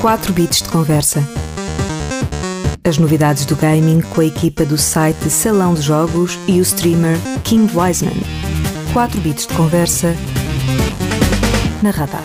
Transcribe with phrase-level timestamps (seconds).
[0.00, 1.20] 4 bits de conversa.
[2.84, 7.16] As novidades do gaming com a equipa do site Salão de Jogos e o streamer
[7.42, 8.14] King Wiseman.
[8.92, 10.14] 4 bits de conversa
[11.82, 12.22] na Radar.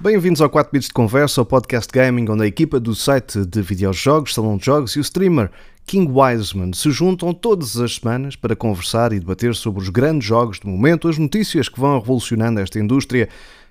[0.00, 3.60] Bem-vindos ao 4 Bits de Conversa, o podcast gaming onde a equipa do site de
[3.60, 5.50] videojogos, Salão de Jogos e o streamer
[5.84, 10.58] King Wiseman se juntam todas as semanas para conversar e debater sobre os grandes jogos
[10.60, 13.28] do momento, as notícias que vão revolucionando esta indústria,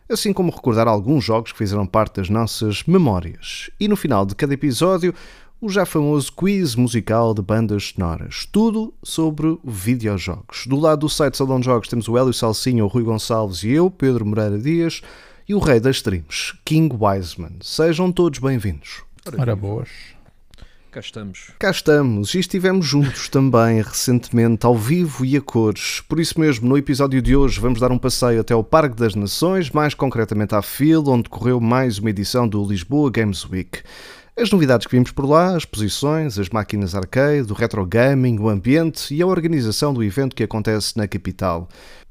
[0.10, 3.70] assim como recordar alguns jogos que fizeram parte das nossas memórias.
[3.80, 5.14] E no final de cada episódio,
[5.60, 8.48] o já famoso quiz musical de bandas sonoras.
[8.52, 10.68] Tudo sobre videojogos.
[10.68, 13.72] Do lado do site Salão de Jogos temos o Hélio Salsinha, o Rui Gonçalves e
[13.72, 15.02] eu, Pedro Moreira Dias
[15.48, 17.54] e o rei das streams, King Wiseman.
[17.62, 19.02] Sejam todos bem-vindos.
[19.38, 20.17] Ora boas.
[20.98, 21.52] Cá estamos.
[21.60, 26.02] Cá estamos e estivemos juntos também recentemente, ao vivo e a cores.
[26.02, 29.14] Por isso mesmo, no episódio de hoje, vamos dar um passeio até ao Parque das
[29.14, 33.84] Nações, mais concretamente à FIL, onde correu mais uma edição do Lisboa Games Week.
[34.36, 38.50] As novidades que vimos por lá, as posições, as máquinas arcade, o retro gaming, o
[38.50, 41.70] ambiente e a organização do evento que acontece na capital.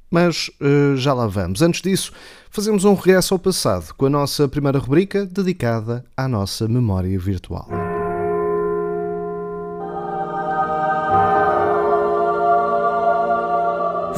[0.09, 1.61] Mas uh, já lá vamos.
[1.61, 2.13] Antes disso,
[2.51, 7.86] fazemos um regresso ao passado com a nossa primeira rubrica dedicada à nossa memória virtual.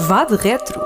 [0.08, 0.80] Vá de retro.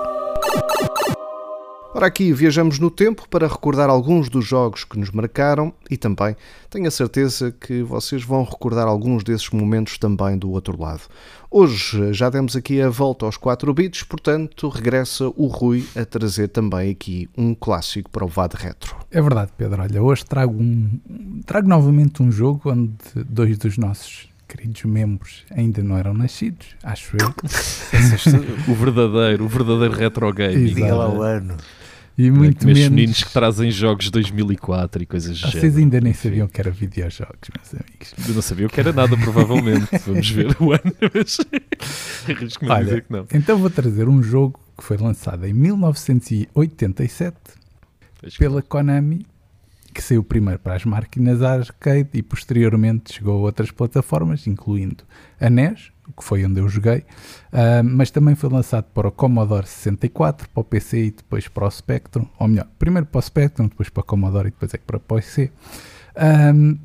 [1.94, 6.34] Ora, aqui viajamos no tempo para recordar alguns dos jogos que nos marcaram e também
[6.68, 11.02] tenho a certeza que vocês vão recordar alguns desses momentos também do outro lado.
[11.48, 16.48] Hoje já demos aqui a volta aos 4 bits, portanto regressa o Rui a trazer
[16.48, 18.96] também aqui um clássico para o VAD Retro.
[19.08, 19.82] É verdade, Pedro.
[19.82, 20.98] Olha, hoje trago, um,
[21.46, 27.16] trago novamente um jogo onde dois dos nossos queridos membros ainda não eram nascidos, acho
[27.16, 27.34] eu.
[28.68, 30.66] o verdadeiro, o verdadeiro retro gaming.
[30.66, 31.56] Diga lá o ano.
[32.18, 32.80] E muito menos...
[32.80, 36.60] menos meninos que trazem jogos de 2004 e coisas do Vocês ainda nem sabiam que
[36.60, 38.12] era videojogos, meus amigos.
[38.28, 39.88] Eu não sabia o que era nada, provavelmente.
[40.06, 40.82] Vamos ver o ano,
[41.14, 41.38] mas
[42.28, 43.26] arrisco-me a dizer que não.
[43.32, 47.34] Então vou trazer um jogo que foi lançado em 1987
[48.38, 49.24] pela Konami,
[49.92, 55.04] que saiu primeiro para as máquinas arcade e posteriormente chegou a outras plataformas, incluindo
[55.40, 56.98] a NES, que foi onde eu joguei,
[57.52, 61.66] uh, mas também foi lançado para o Commodore 64, para o PC e depois para
[61.66, 64.78] o Spectrum, ou melhor, primeiro para o Spectrum, depois para o Commodore e depois é
[64.78, 65.50] que para o PC.
[66.54, 66.78] Um,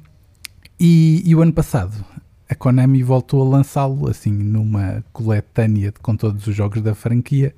[0.80, 2.06] e, e, o ano passado
[2.48, 7.54] a Konami voltou a lançá-lo assim numa coletânea com todos os jogos da franquia,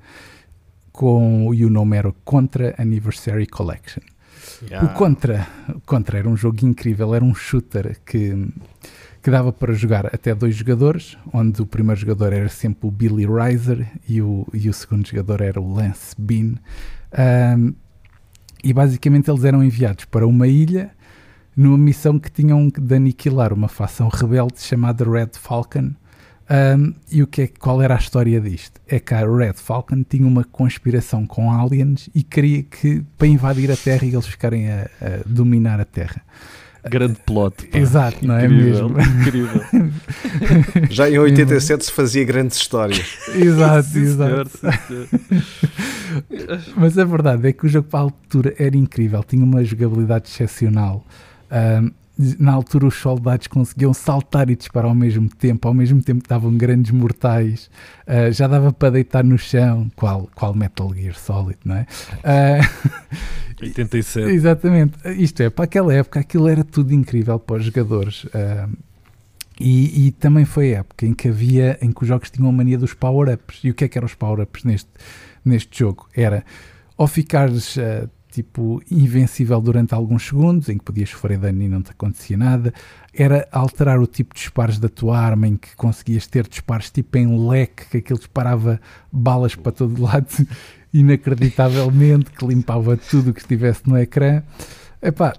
[0.90, 4.02] com, e o nome era Contra Anniversary Collection.
[4.62, 4.86] Yeah.
[4.86, 8.48] O Contra, o Contra era um jogo incrível, era um shooter que
[9.22, 13.26] que dava para jogar até dois jogadores, onde o primeiro jogador era sempre o Billy
[13.26, 16.54] Riser e o, e o segundo jogador era o Lance Bean.
[17.58, 17.74] Um,
[18.64, 20.90] e basicamente eles eram enviados para uma ilha
[21.56, 25.92] numa missão que tinham de aniquilar uma facção rebelde chamada Red Falcon.
[26.50, 28.80] Um, e o que é, qual era a história disto?
[28.88, 33.70] É que a Red Falcon tinha uma conspiração com aliens e queria que para invadir
[33.70, 36.22] a Terra e eles ficarem a, a dominar a Terra.
[36.88, 37.66] Grande plot.
[37.66, 37.78] Pá.
[37.78, 38.96] Exato, não é mesmo?
[39.00, 39.62] Incrível.
[40.90, 43.18] Já em 87 se fazia grandes histórias.
[43.34, 44.50] exato, sim, exato.
[44.58, 45.08] Senhor,
[46.76, 50.28] Mas a verdade é que o jogo para a altura era incrível, tinha uma jogabilidade
[50.28, 51.04] excepcional.
[51.52, 51.92] Um,
[52.38, 56.26] na altura os soldados conseguiam saltar e disparar ao mesmo tempo, ao mesmo tempo que
[56.26, 57.70] estavam grandes mortais,
[58.06, 61.86] uh, já dava para deitar no chão, qual, qual Metal Gear Solid, não é?
[62.20, 64.30] Uh, 87.
[64.30, 68.24] Exatamente, isto é, para aquela época aquilo era tudo incrível para os jogadores.
[68.24, 68.70] Uh,
[69.58, 72.52] e, e, também foi a época em que havia, em que os jogos tinham a
[72.52, 73.60] mania dos power-ups.
[73.62, 74.88] E o que é que eram os power-ups neste,
[75.44, 76.08] neste jogo?
[76.16, 76.44] Era,
[76.96, 77.76] ou ficares
[78.30, 82.72] tipo invencível durante alguns segundos, em que podias sofrer dano e não te acontecia nada.
[83.12, 87.18] Era alterar o tipo de disparos da tua arma, em que conseguias ter disparos tipo
[87.18, 88.80] em leque, que aquilo disparava
[89.10, 90.28] balas para todo lado
[90.92, 94.42] inacreditavelmente, que limpava tudo o que estivesse no ecrã.
[95.02, 95.34] Epá,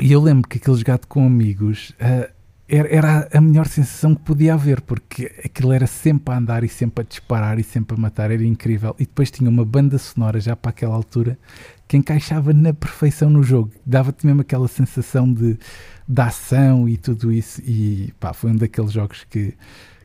[0.00, 2.32] e eu lembro que aquele jogado com amigos uh,
[2.66, 6.68] era, era, a melhor sensação que podia haver, porque aquilo era sempre a andar e
[6.68, 8.96] sempre a disparar e sempre a matar, era incrível.
[8.98, 11.38] E depois tinha uma banda sonora já para aquela altura
[11.86, 15.58] que encaixava na perfeição no jogo, dava-te mesmo aquela sensação de,
[16.08, 17.60] de ação e tudo isso.
[17.62, 19.54] E pá, foi um daqueles jogos que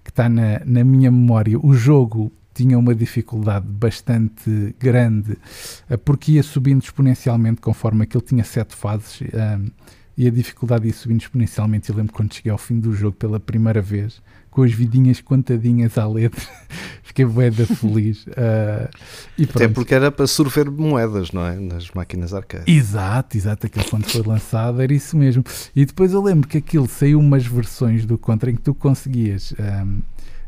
[0.08, 1.58] está na, na minha memória.
[1.60, 5.38] O jogo tinha uma dificuldade bastante grande,
[5.90, 9.22] eh, porque ia subindo exponencialmente conforme aquilo tinha sete fases.
[9.22, 9.72] Um,
[10.18, 11.90] e a dificuldade ia subindo exponencialmente.
[11.90, 15.98] Eu lembro quando cheguei ao fim do jogo pela primeira vez, com as vidinhas contadinhas
[15.98, 16.42] à letra,
[17.04, 18.26] fiquei boeda feliz.
[18.28, 18.90] Uh,
[19.38, 21.56] e Até porque era para surfer moedas, não é?
[21.60, 22.72] Nas máquinas arcade.
[22.72, 23.68] Exato, exato.
[23.68, 25.44] Aquilo quando foi lançado era isso mesmo.
[25.76, 29.54] E depois eu lembro que aquilo saiu umas versões do Contra em que tu conseguias.
[29.60, 30.00] Um,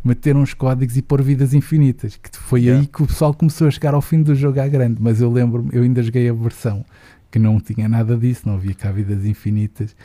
[0.04, 2.82] meter uns códigos e pôr vidas infinitas, que foi yeah.
[2.82, 5.32] aí que o pessoal começou a chegar ao fim do jogo à grande, mas eu
[5.32, 6.84] lembro eu ainda joguei a versão
[7.30, 9.96] que não tinha nada disso, não havia cá vidas infinitas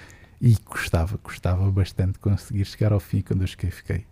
[0.40, 4.06] e gostava, gostava bastante conseguir chegar ao fim quando eu cheguei, fiquei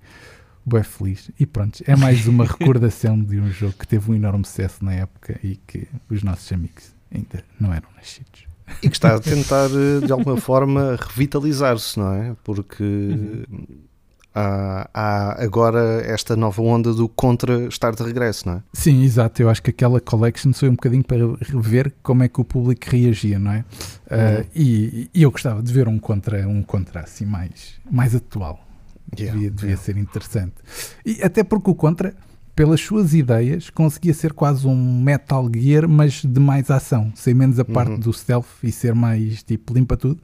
[0.65, 1.31] bem feliz.
[1.38, 4.94] E pronto, é mais uma recordação de um jogo que teve um enorme sucesso na
[4.94, 8.47] época e que os nossos amigos ainda não eram nascidos.
[8.82, 9.69] E que está a tentar,
[10.05, 12.37] de alguma forma, revitalizar-se, não é?
[12.43, 13.67] Porque uhum.
[14.34, 18.62] Há, há, agora esta nova onda do contra estar de regresso, não é?
[18.72, 19.40] Sim, exato.
[19.40, 21.19] Eu acho que aquela collection foi um bocadinho para
[21.60, 23.64] ver como é que o público reagia, não é?
[24.10, 24.40] Uhum.
[24.40, 28.60] Uh, e, e, eu gostava de ver um contra, um contra assim mais, mais atual.
[29.16, 29.84] Yeah, devia, devia yeah.
[29.84, 30.54] ser interessante.
[31.06, 32.14] E até porque o contra,
[32.56, 37.58] pelas suas ideias, conseguia ser quase um Metal Gear, mas de mais ação, sem menos
[37.60, 38.00] a parte uhum.
[38.00, 40.20] do stealth e ser mais tipo limpa tudo.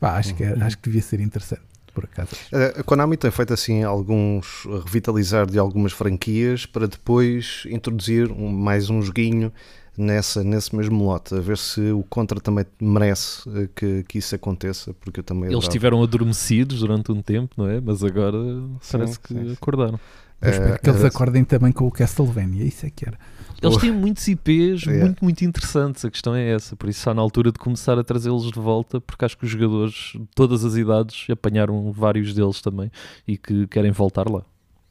[0.00, 0.36] Bah, acho, uhum.
[0.36, 2.30] que, acho que devia ser interessante por acaso.
[2.78, 8.90] A Konami tem feito assim alguns revitalizar de algumas franquias para depois introduzir um, mais
[8.90, 9.52] um joguinho
[9.96, 14.34] nessa, nesse mesmo lote, a ver se o Contra também merece eh, que, que isso
[14.34, 17.80] aconteça, porque eu também Eles estiveram adormecidos durante um tempo, não é?
[17.80, 18.38] Mas agora
[18.80, 19.52] sim, parece que sim.
[19.52, 19.98] acordaram.
[20.42, 23.18] Eu espero que eles acordem também com o Castlevania, isso é que era.
[23.62, 25.04] Eles têm muitos IPs yeah.
[25.04, 28.04] muito, muito interessantes, a questão é essa, por isso está na altura de começar a
[28.04, 32.60] trazê-los de volta, porque acho que os jogadores de todas as idades apanharam vários deles
[32.60, 32.90] também
[33.26, 34.42] e que querem voltar lá.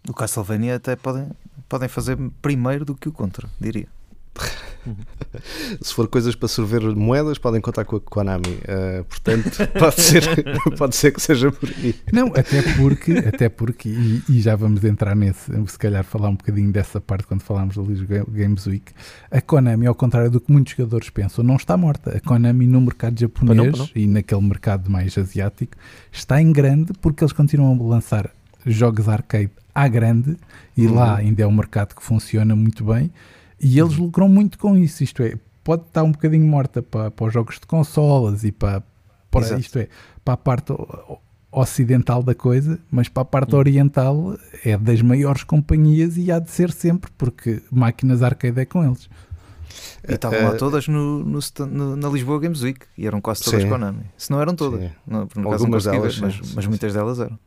[0.08, 1.30] O Castlevania até podem,
[1.70, 3.88] podem fazer primeiro do que o Contra, diria.
[5.82, 8.48] Se for coisas para sorver moedas, podem contar com a Konami.
[8.48, 10.24] Uh, portanto, pode ser,
[10.78, 11.96] pode ser que seja por aí.
[12.12, 16.36] Não, até porque, até porque e, e, já vamos entrar nesse, se calhar falar um
[16.36, 18.92] bocadinho dessa parte quando falarmos do Lisboa Games Week.
[19.32, 22.18] A Konami, ao contrário do que muitos jogadores pensam, não está morta.
[22.18, 23.90] A Konami no mercado japonês não, não.
[23.96, 25.78] e naquele mercado mais asiático
[26.12, 28.30] está em grande porque eles continuam a lançar
[28.66, 30.38] jogos arcade à grande
[30.78, 30.96] e uhum.
[30.96, 33.12] lá ainda é um mercado que funciona muito bem
[33.64, 37.26] e eles lucram muito com isso, isto é, pode estar um bocadinho morta para, para
[37.26, 38.84] os jogos de consolas e para,
[39.32, 39.88] para isto é,
[40.24, 40.74] para a parte
[41.52, 43.60] ocidental da coisa, mas para a parte uhum.
[43.60, 48.84] oriental é das maiores companhias e há de ser sempre, porque máquinas arcade é com
[48.84, 49.10] eles.
[50.08, 53.44] E estavam lá eh, todas no, no, no, na Lisboa Games Week e eram quase
[53.44, 53.70] todas sim.
[53.70, 54.04] Konami.
[54.18, 57.40] Se não eram todas, não, por Algumas delas, mas, mas muitas delas eram.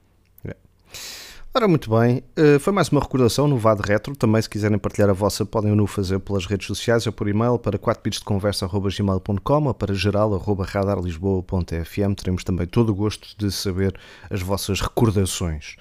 [1.56, 4.14] Ora, muito bem, uh, foi mais uma recordação no VAD Retro.
[4.14, 7.58] Também, se quiserem partilhar a vossa, podem o fazer pelas redes sociais ou por e-mail
[7.58, 12.14] para 4bitsdeconversa.gmail.com ou para geral.radarlisboa.fm.
[12.14, 13.94] Teremos também todo o gosto de saber
[14.28, 15.76] as vossas recordações.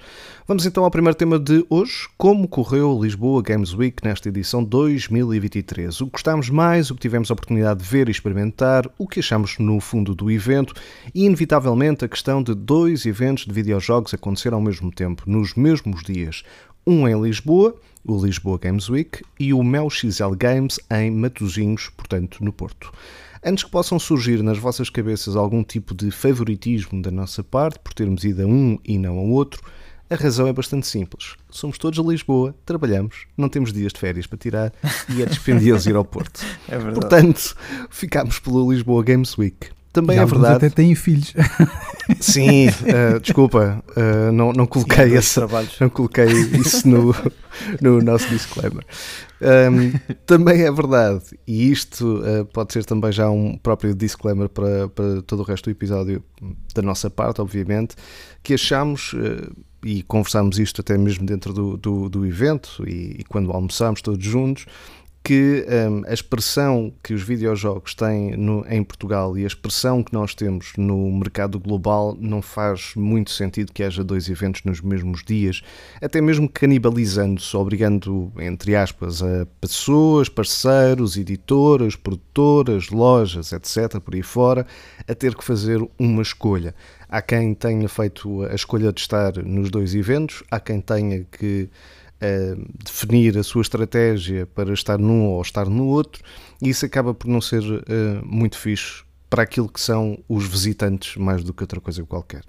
[0.48, 6.00] Vamos então ao primeiro tema de hoje: como correu Lisboa Games Week nesta edição 2023.
[6.00, 9.20] O que gostámos mais, o que tivemos a oportunidade de ver e experimentar, o que
[9.20, 10.72] achamos no fundo do evento
[11.14, 16.04] e, inevitavelmente, a questão de dois eventos de videojogos acontecer ao mesmo tempo, nos mesmos
[16.04, 16.44] dias.
[16.86, 17.74] Um em Lisboa,
[18.04, 22.92] o Lisboa Games Week, e o Mel XL Games em Matosinhos, portanto, no Porto.
[23.44, 27.92] Antes que possam surgir nas vossas cabeças algum tipo de favoritismo da nossa parte por
[27.92, 29.60] termos ido a um e não ao outro,
[30.08, 31.34] a razão é bastante simples.
[31.50, 34.72] Somos todos a Lisboa, trabalhamos, não temos dias de férias para tirar
[35.08, 36.40] e é dispendioso ir ao Porto.
[36.68, 37.56] É Portanto,
[37.90, 39.70] ficámos pelo Lisboa Games Week.
[39.96, 40.56] Também e é verdade.
[40.56, 41.32] até têm filhos.
[42.20, 45.40] Sim, uh, desculpa, uh, não, não coloquei Sim, esse,
[45.80, 47.14] não coloquei isso no,
[47.80, 48.84] no nosso disclaimer.
[49.40, 54.86] Um, também é verdade, e isto uh, pode ser também já um próprio disclaimer para,
[54.90, 56.22] para todo o resto do episódio
[56.74, 57.96] da nossa parte, obviamente,
[58.42, 59.14] que achamos
[59.82, 64.22] e conversámos isto até mesmo dentro do, do, do evento e, e, quando almoçámos todos
[64.22, 64.66] juntos,
[65.26, 70.12] que um, a expressão que os videojogos têm no, em Portugal e a expressão que
[70.12, 75.24] nós temos no mercado global não faz muito sentido que haja dois eventos nos mesmos
[75.24, 75.62] dias,
[76.00, 84.22] até mesmo canibalizando-se, obrigando, entre aspas, a pessoas, parceiros, editoras, produtoras, lojas, etc., por aí
[84.22, 84.64] fora,
[85.08, 86.72] a ter que fazer uma escolha.
[87.08, 91.68] Há quem tenha feito a escolha de estar nos dois eventos, há quem tenha que
[92.22, 96.22] uh, definir a sua estratégia para estar num ou estar no outro,
[96.62, 97.82] e isso acaba por não ser uh,
[98.24, 102.42] muito fixe para aquilo que são os visitantes, mais do que outra coisa qualquer.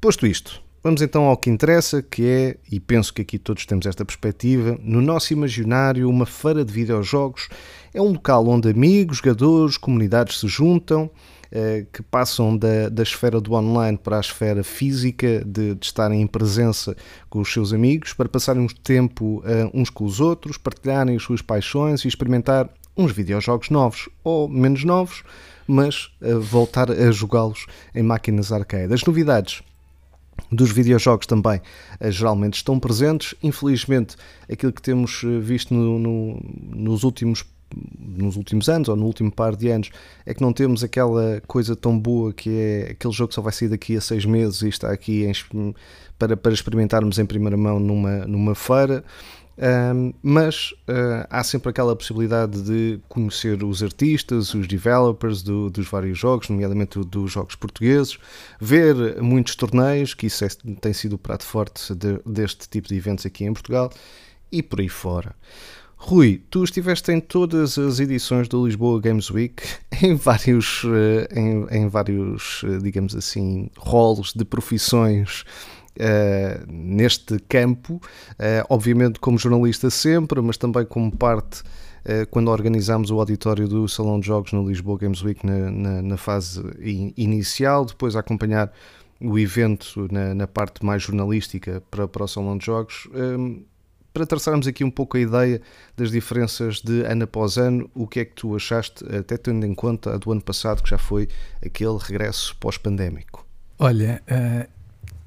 [0.00, 3.86] Posto isto, vamos então ao que interessa, que é, e penso que aqui todos temos
[3.86, 7.48] esta perspectiva, no nosso imaginário, uma feira de videojogos
[7.94, 11.10] é um local onde amigos, jogadores, comunidades se juntam
[11.92, 16.26] que passam da, da esfera do online para a esfera física, de, de estarem em
[16.26, 16.96] presença
[17.28, 21.22] com os seus amigos, para passarem um tempo uh, uns com os outros, partilharem as
[21.22, 25.22] suas paixões e experimentar uns videojogos novos ou menos novos,
[25.66, 28.92] mas uh, voltar a jogá-los em máquinas arcade.
[28.92, 29.62] As novidades
[30.52, 31.60] dos videojogos também
[32.00, 33.34] geralmente estão presentes.
[33.42, 34.16] Infelizmente,
[34.50, 36.40] aquilo que temos visto no, no,
[36.70, 37.44] nos últimos
[37.98, 39.90] nos últimos anos ou no último par de anos
[40.24, 43.52] é que não temos aquela coisa tão boa que é aquele jogo que só vai
[43.52, 45.74] sair daqui a seis meses e está aqui em,
[46.18, 49.04] para, para experimentarmos em primeira mão numa, numa feira.
[49.60, 55.88] Um, mas uh, há sempre aquela possibilidade de conhecer os artistas, os developers do, dos
[55.88, 58.18] vários jogos, nomeadamente dos jogos portugueses,
[58.60, 60.48] ver muitos torneios, que isso é,
[60.80, 63.90] tem sido o prato forte de, deste tipo de eventos aqui em Portugal,
[64.50, 65.34] e por aí fora.
[66.00, 69.62] Rui, tu estiveste em todas as edições do Lisboa Games Week,
[70.00, 75.44] em vários, eh, em, em vários eh, digamos assim, rolos de profissões
[75.96, 81.62] uh, neste campo, uh, obviamente como jornalista sempre, mas também como parte
[82.30, 86.16] quando organizámos o auditório do Salão de Jogos no Lisboa Games Week na, na, na
[86.16, 88.72] fase in, inicial, depois a acompanhar
[89.20, 93.06] o evento na, na, parte mais jornalística para, para o Salão de Jogos.
[94.18, 95.60] Para traçarmos aqui um pouco a ideia
[95.96, 99.74] das diferenças de ano após ano, o que é que tu achaste, até tendo em
[99.74, 101.28] conta a do ano passado, que já foi
[101.64, 103.46] aquele regresso pós-pandémico?
[103.78, 104.20] Olha,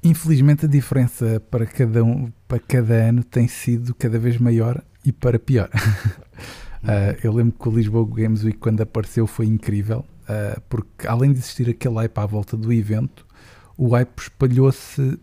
[0.04, 5.12] Infelizmente a diferença para cada, um, para cada ano tem sido cada vez maior e
[5.12, 5.70] para pior.
[5.72, 11.32] uh, eu lembro que o Lisboa Games Week quando apareceu foi incrível, uh, porque além
[11.32, 13.24] de existir aquele hype à volta do evento,
[13.78, 15.20] o hype espalhou-se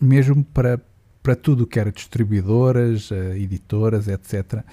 [0.00, 0.80] mesmo para,
[1.22, 4.64] para tudo o que era distribuidoras, uh, editoras, etc.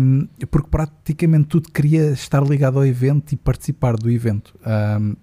[0.00, 4.54] Um, porque praticamente tudo queria estar ligado ao evento e participar do evento.
[4.66, 5.14] Um,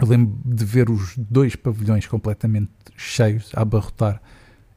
[0.00, 4.20] eu lembro de ver os dois pavilhões completamente cheios a abarrotar,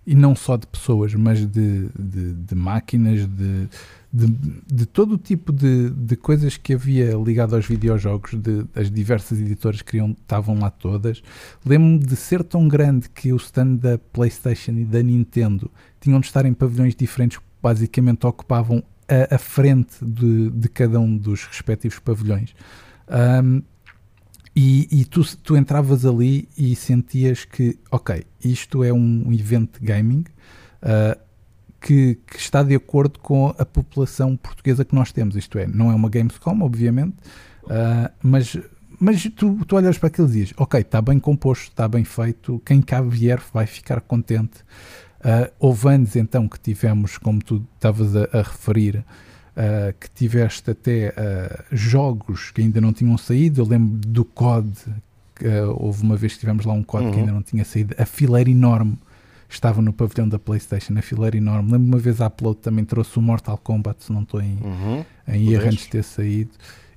[0.07, 3.67] e não só de pessoas, mas de, de, de máquinas, de,
[4.11, 4.27] de,
[4.65, 9.37] de, todo o tipo de, de coisas que havia ligado aos videojogos, de, as diversas
[9.37, 11.21] editoras que iam, estavam lá todas.
[11.65, 16.27] Lembro-me de ser tão grande que o stand da PlayStation e da Nintendo tinham de
[16.27, 21.99] estar em pavilhões diferentes, basicamente ocupavam a, a frente de, de cada um dos respectivos
[21.99, 22.55] pavilhões.
[23.43, 23.61] Um,
[24.59, 29.85] e, e tu, tu, entravas ali e sentias que, ok, isto é um evento de
[29.85, 30.23] gaming
[30.81, 31.15] uh,
[31.79, 35.35] que, que, está de acordo com a população portuguesa que nós temos.
[35.35, 37.17] Isto é, não é uma Gamescom, obviamente,
[37.65, 38.57] uh, mas,
[38.99, 42.59] mas tu, tu olhas para aquilo e dizes, ok, está bem composto, está bem feito,
[42.65, 44.61] quem cá vier vai ficar contente.
[45.19, 49.05] Uh, houve anos então que tivemos, como tu estavas a, a referir,
[49.57, 53.61] uh, que tiveste até uh, jogos que ainda não tinham saído.
[53.61, 54.71] Eu lembro do COD,
[55.35, 57.11] que, uh, houve uma vez que tivemos lá um COD uhum.
[57.11, 57.95] que ainda não tinha saído.
[57.97, 58.97] A fileira enorme
[59.49, 61.71] estava no pavilhão da PlayStation, a fileira enorme.
[61.71, 65.05] Lembro uma vez a Upload também trouxe o Mortal Kombat, se não estou em, uhum.
[65.27, 66.51] em erro antes de ter saído.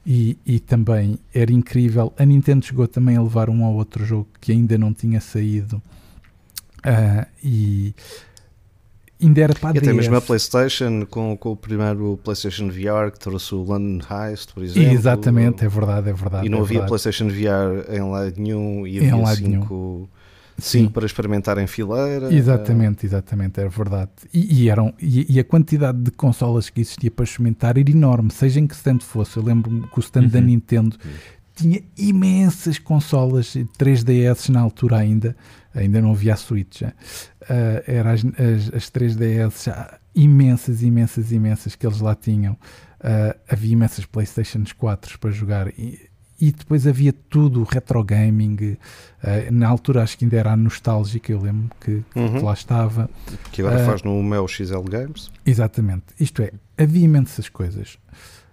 [0.05, 2.13] E, e, também era incrível.
[2.19, 5.81] A Nintendo chegou também a levar um ou outro jogo que ainda não tinha saído.
[6.79, 7.95] Uh, e
[9.23, 13.19] ainda era para a Até mesmo a PlayStation, com, com o primeiro PlayStation VR que
[13.19, 14.93] trouxe o London Heist, por exemplo.
[14.93, 16.47] Exatamente, é verdade, é verdade.
[16.47, 16.89] E não é havia verdade.
[16.89, 20.11] PlayStation VR em lado nenhum e havia lado cinco,
[20.59, 22.33] cinco para experimentar em fileira.
[22.33, 24.11] Exatamente, exatamente, era verdade.
[24.33, 28.31] E, e eram, e, e, a quantidade de consolas que existia para experimentar era enorme,
[28.31, 29.37] seja em que stand fosse.
[29.37, 30.29] Eu lembro-me que o stand uhum.
[30.29, 30.97] da Nintendo
[31.61, 35.37] tinha imensas consolas 3DS na altura ainda
[35.75, 36.93] ainda não havia a Switch, uh,
[37.87, 42.55] eram as, as, as 3DS já, imensas, imensas, imensas que eles lá tinham.
[43.01, 48.57] Uh, havia imensas PlayStation 4 para jogar e, e depois havia tudo, retro gaming.
[49.23, 52.39] Uh, na altura acho que ainda era nostálgica, eu lembro que, uhum.
[52.39, 53.09] que lá estava.
[53.53, 55.31] Que agora uh, faz no Mel XL Games.
[55.47, 57.99] Exatamente, isto é, havia imensas coisas.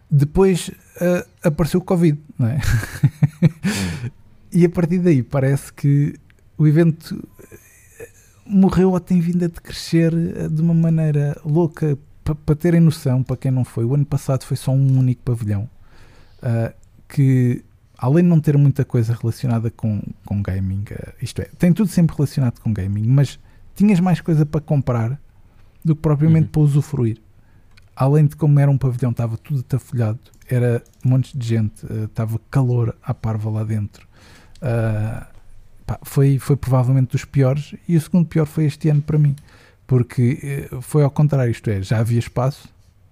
[0.09, 2.55] Depois uh, apareceu o Covid, não é?
[2.55, 4.09] Uhum.
[4.51, 6.15] e a partir daí parece que
[6.57, 8.09] o evento eh,
[8.45, 11.97] morreu ou tem vindo a decrescer eh, de uma maneira louca.
[12.45, 15.69] Para terem noção, para quem não foi, o ano passado foi só um único pavilhão
[16.43, 16.73] uh,
[17.07, 17.63] que,
[17.97, 21.87] além de não ter muita coisa relacionada com, com gaming, uh, isto é, tem tudo
[21.89, 23.39] sempre relacionado com gaming, mas
[23.75, 25.17] tinhas mais coisa para comprar
[25.85, 26.51] do que propriamente uhum.
[26.51, 27.21] para usufruir.
[27.99, 32.03] Além de como era um pavilhão, estava tudo atafolhado, era um monte de gente, uh,
[32.03, 34.07] estava calor à parva lá dentro.
[34.57, 35.25] Uh,
[35.83, 39.35] pá, foi, foi provavelmente dos piores e o segundo pior foi este ano para mim,
[39.87, 42.69] porque eh, foi ao contrário, isto é, já havia espaço,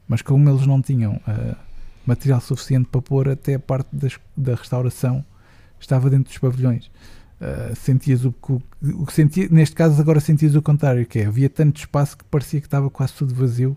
[0.08, 1.56] mas como eles não tinham uh,
[2.06, 5.26] material suficiente para pôr, até a parte das, da restauração
[5.80, 6.92] estava dentro dos pavilhões.
[7.42, 8.54] Uh, sentias o que,
[8.92, 12.24] o que sentia, neste caso agora sentias o contrário, que é, havia tanto espaço que
[12.26, 13.76] parecia que estava quase tudo vazio,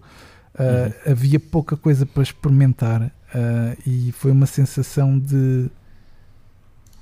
[0.59, 1.13] uh, uhum.
[1.13, 5.71] havia pouca coisa para experimentar uh, e foi uma sensação de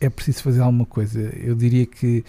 [0.00, 1.20] é preciso fazer alguma coisa.
[1.20, 2.22] Eu diria que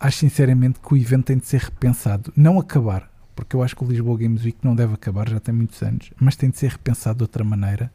[0.00, 3.84] acho sinceramente que o evento tem de ser repensado, não acabar, porque eu acho que
[3.84, 6.72] o Lisboa Games Week não deve acabar, já tem muitos anos, mas tem de ser
[6.72, 7.92] repensado de outra maneira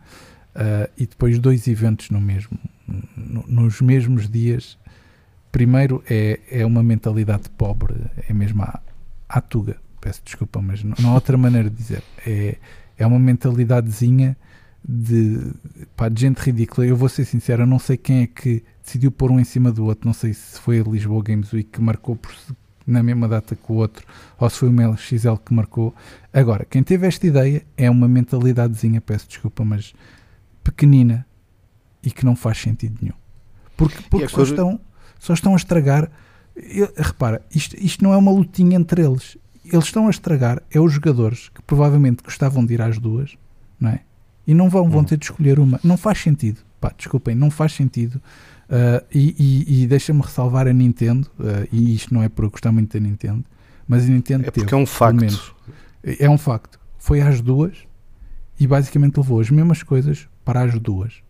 [0.98, 2.58] e depois dois eventos no mesmo,
[3.16, 4.78] no, nos mesmos dias
[5.52, 7.96] primeiro é, é uma mentalidade pobre,
[8.28, 8.80] é mesmo à,
[9.28, 12.02] à tuga, peço desculpa, mas não, não há outra maneira de dizer.
[12.26, 12.56] É,
[12.98, 14.38] é uma mentalidadezinha
[14.88, 15.52] de,
[15.98, 16.88] pá, de gente ridícula.
[16.88, 19.70] Eu vou ser sincero, eu não sei quem é que decidiu pôr um em cima
[19.70, 22.34] do outro, não sei se foi a Lisboa Games Week que marcou por,
[22.86, 24.06] na mesma data que o outro,
[24.40, 25.94] ou se foi o MLXL que marcou.
[26.32, 29.94] Agora, quem teve esta ideia é uma mentalidadezinha, peço desculpa, mas
[30.64, 31.26] pequenina
[32.02, 33.16] e que não faz sentido nenhum.
[33.76, 34.80] Porque, porque só estão
[35.20, 36.10] só estão a estragar.
[36.56, 39.38] Eu, repara, isto, isto não é uma lutinha entre eles.
[39.72, 43.38] Eles estão a estragar, é os jogadores que provavelmente gostavam de ir às duas,
[43.80, 44.02] não é?
[44.46, 45.06] E não vão, vão uhum.
[45.06, 45.80] ter de escolher uma.
[45.84, 46.62] Não faz sentido.
[46.80, 48.22] Pá, desculpem, não faz sentido.
[48.70, 49.36] Uh, e,
[49.68, 52.98] e, e deixa-me ressalvar a Nintendo, uh, e isto não é por eu gostar muito
[52.98, 53.44] da Nintendo,
[53.88, 55.56] mas a Nintendo é porque teve, é um facto.
[56.04, 56.80] É um facto.
[56.98, 57.78] Foi às duas
[58.60, 61.22] e basicamente levou as mesmas coisas para as duas.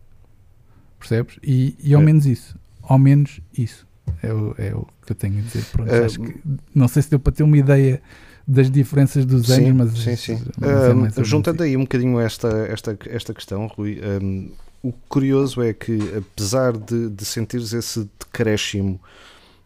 [0.98, 1.38] Percebes?
[1.42, 2.04] E, e ao é.
[2.04, 3.86] menos isso ao menos isso.
[4.22, 5.64] É o, é o que eu tenho a dizer.
[5.66, 6.40] Pronto, acho que,
[6.74, 8.00] não sei se deu para ter uma ideia
[8.48, 10.02] das diferenças dos sim, anos, mas.
[10.02, 10.42] Sim, sim.
[10.96, 14.50] Mas é juntando aí um bocadinho esta, esta, esta questão, Rui, um,
[14.82, 18.98] o curioso é que, apesar de, de sentires esse decréscimo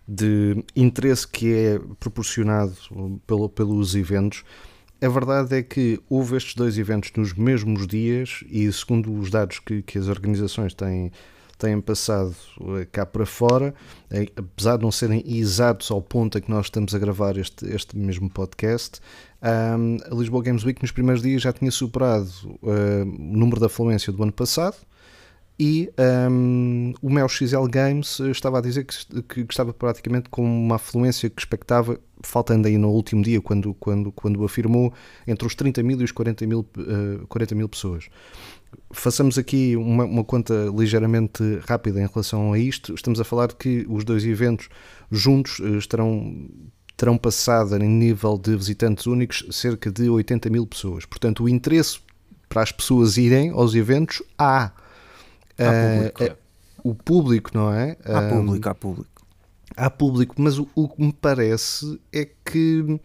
[0.08, 2.74] de interesse que é proporcionado
[3.24, 4.42] pelo, pelos eventos,
[5.00, 9.60] a verdade é que houve estes dois eventos nos mesmos dias e, segundo os dados
[9.60, 11.12] que, que as organizações têm
[11.62, 12.34] têm passado
[12.80, 13.72] eh, cá para fora,
[14.10, 17.66] eh, apesar de não serem exatos ao ponto a que nós estamos a gravar este,
[17.66, 19.00] este mesmo podcast,
[19.40, 22.28] um, a Lisboa Games Week nos primeiros dias já tinha superado
[22.62, 24.76] uh, o número da fluência do ano passado
[25.64, 25.92] e
[26.28, 31.30] um, o Mel XL Games estava a dizer que, que, estava praticamente com uma afluência
[31.30, 34.92] que expectava, faltando aí no último dia, quando, quando, quando afirmou,
[35.24, 38.08] entre os 30 mil e os 40 mil, uh, 40 mil pessoas
[38.90, 42.94] façamos aqui uma, uma, conta ligeiramente rápida em relação a isto.
[42.94, 44.70] Estamos a falar que os dois eventos
[45.10, 46.48] juntos eh, estarão
[46.96, 51.04] terão passado em nível de visitantes únicos cerca de 80 mil pessoas.
[51.04, 51.98] Portanto, o interesse
[52.48, 54.72] para as pessoas irem aos eventos há.
[55.58, 56.24] Há público.
[56.24, 56.36] Uh,
[56.84, 57.96] o público, não é?
[58.04, 59.26] Há público, há público.
[59.76, 63.00] Há público, mas o, o que me parece é que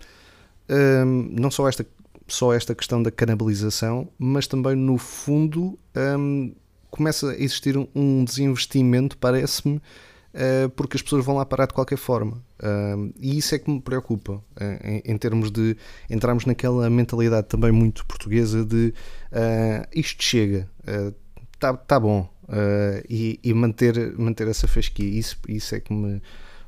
[1.32, 1.86] não só esta
[2.28, 6.54] só esta questão da canibalização, mas também no fundo um,
[6.90, 11.98] começa a existir um desinvestimento, parece-me, uh, porque as pessoas vão lá parar de qualquer
[11.98, 12.44] forma.
[12.60, 14.44] Uh, e isso é que me preocupa, uh,
[14.84, 15.78] em, em, termos de
[16.10, 18.94] entrarmos naquela mentalidade também muito portuguesa de
[19.94, 20.70] isto chega,
[21.54, 22.30] está tá bom,
[23.10, 25.08] e, e, manter, manter essa fasquia.
[25.08, 26.22] Isso, isso é que me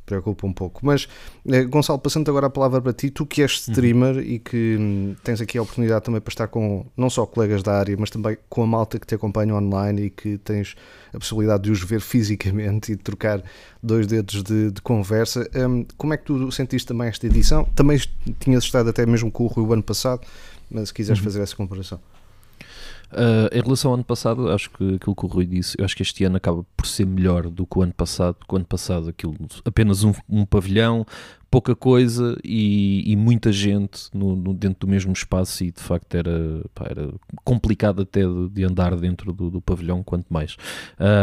[0.09, 0.83] preocupa um pouco.
[0.83, 1.07] Mas,
[1.47, 3.71] eh, Gonçalo, passando agora a palavra para ti, tu que és uhum.
[3.71, 4.21] streamer uhum.
[4.21, 7.77] e que hum, tens aqui a oportunidade também para estar com não só colegas da
[7.77, 10.75] área, mas também com a malta que te acompanha online e que tens
[11.13, 13.43] a possibilidade de os ver fisicamente e de trocar
[13.83, 15.47] dois dedos de, de conversa.
[15.55, 17.65] Um, como é que tu sentiste também esta edição?
[17.75, 18.01] Também
[18.39, 20.21] tinhas estado até mesmo com o Rui o ano passado,
[20.71, 21.25] mas se quiseres uhum.
[21.25, 21.99] fazer essa comparação.
[23.11, 25.95] Uh, em relação ao ano passado, acho que aquilo que o Rui disse, eu acho
[25.95, 29.09] que este ano acaba por ser melhor do que o ano passado, o ano passado
[29.09, 31.05] aquilo apenas um, um pavilhão,
[31.49, 36.13] pouca coisa e, e muita gente no, no, dentro do mesmo espaço e de facto
[36.13, 37.11] era, pá, era
[37.43, 40.55] complicado até de, de andar dentro do, do, pavilhão, quanto mais.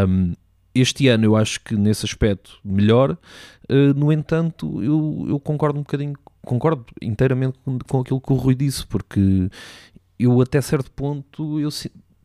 [0.09, 0.33] Um,
[0.75, 5.83] este ano eu acho que nesse aspecto melhor, uh, no entanto, eu, eu concordo um
[5.83, 6.15] bocadinho
[6.47, 9.51] concordo inteiramente com, aquilo que o Rui disse, porque
[10.19, 11.71] eu até certo ponto eu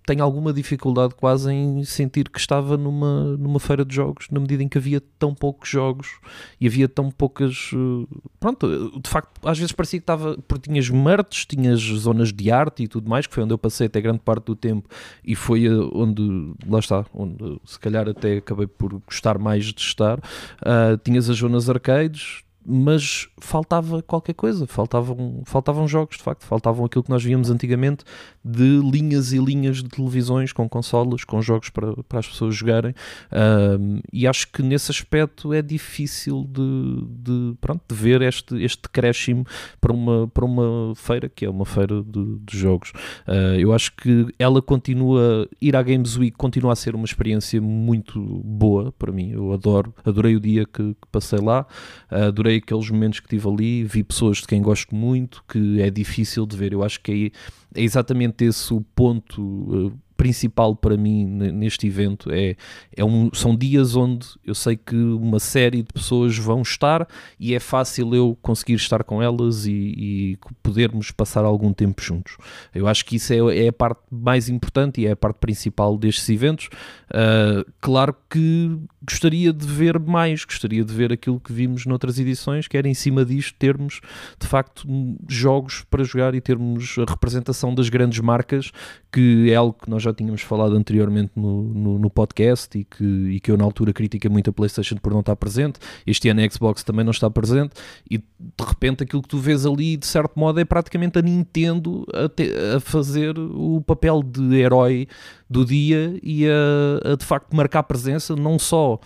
[0.05, 4.63] tenho alguma dificuldade quase em sentir que estava numa, numa feira de jogos, na medida
[4.63, 6.19] em que havia tão poucos jogos
[6.59, 7.71] e havia tão poucas.
[7.73, 10.37] Eh, pronto, de facto, às vezes parecia que estava.
[10.47, 13.87] Porque tinhas mertes, tinhas zonas de arte e tudo mais, que foi onde eu passei
[13.87, 14.89] até grande parte do tempo
[15.23, 16.53] e foi eh, onde.
[16.67, 20.17] Lá está, onde se calhar até acabei por gostar mais de estar.
[20.17, 26.85] Uh, tinhas as zonas arcades, mas faltava qualquer coisa, faltavam, faltavam jogos de facto, faltavam
[26.85, 28.03] aquilo que nós víamos antigamente
[28.43, 32.93] de linhas e linhas de televisões com consolas, com jogos para, para as pessoas jogarem.
[33.31, 38.83] Um, e acho que nesse aspecto é difícil de, de, pronto, de ver este, este
[38.83, 39.45] decréscimo
[39.79, 42.91] para uma, para uma feira que é uma feira de, de jogos.
[43.27, 47.61] Uh, eu acho que ela continua, ir à Games Week continua a ser uma experiência
[47.61, 51.65] muito boa para mim, eu adoro, adorei o dia que, que passei lá,
[52.09, 56.45] adorei aqueles momentos que tive ali, vi pessoas de quem gosto muito, que é difícil
[56.45, 56.73] de ver.
[56.73, 57.31] Eu acho que
[57.75, 62.55] é, é exatamente esse o ponto uh, principal para mim neste evento é,
[62.95, 67.07] é um, são dias onde eu sei que uma série de pessoas vão estar
[67.39, 72.37] e é fácil eu conseguir estar com elas e, e podermos passar algum tempo juntos.
[72.71, 75.97] Eu acho que isso é, é, a parte mais importante e é a parte principal
[75.97, 76.69] destes eventos.
[77.09, 82.67] Uh, claro que gostaria de ver mais, gostaria de ver aquilo que vimos noutras edições,
[82.67, 83.99] que era em cima disto termos
[84.39, 84.87] de facto
[85.27, 88.71] jogos para jogar e termos a representação das grandes marcas,
[89.11, 92.83] que é algo que nós já já tínhamos falado anteriormente no, no, no, podcast e
[92.83, 95.79] que, e que eu na altura critica muito a PlayStation por não estar presente.
[96.05, 97.73] Este ano a Xbox também não está presente
[98.09, 102.05] e de repente aquilo que tu vês ali, de certo modo, é praticamente a Nintendo
[102.13, 105.07] a, te, a fazer o papel de herói
[105.49, 108.99] do dia e a, a de facto marcar presença, não só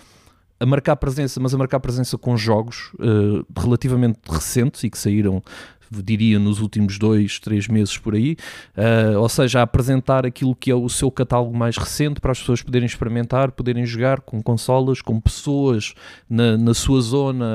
[0.59, 5.43] a marcar presença, mas a marcar presença com jogos uh, relativamente recentes e que saíram
[5.91, 8.37] diria nos últimos dois, três meses por aí,
[8.77, 12.39] uh, ou seja, a apresentar aquilo que é o seu catálogo mais recente para as
[12.39, 15.93] pessoas poderem experimentar, poderem jogar com consolas, com pessoas
[16.29, 17.45] na, na sua zona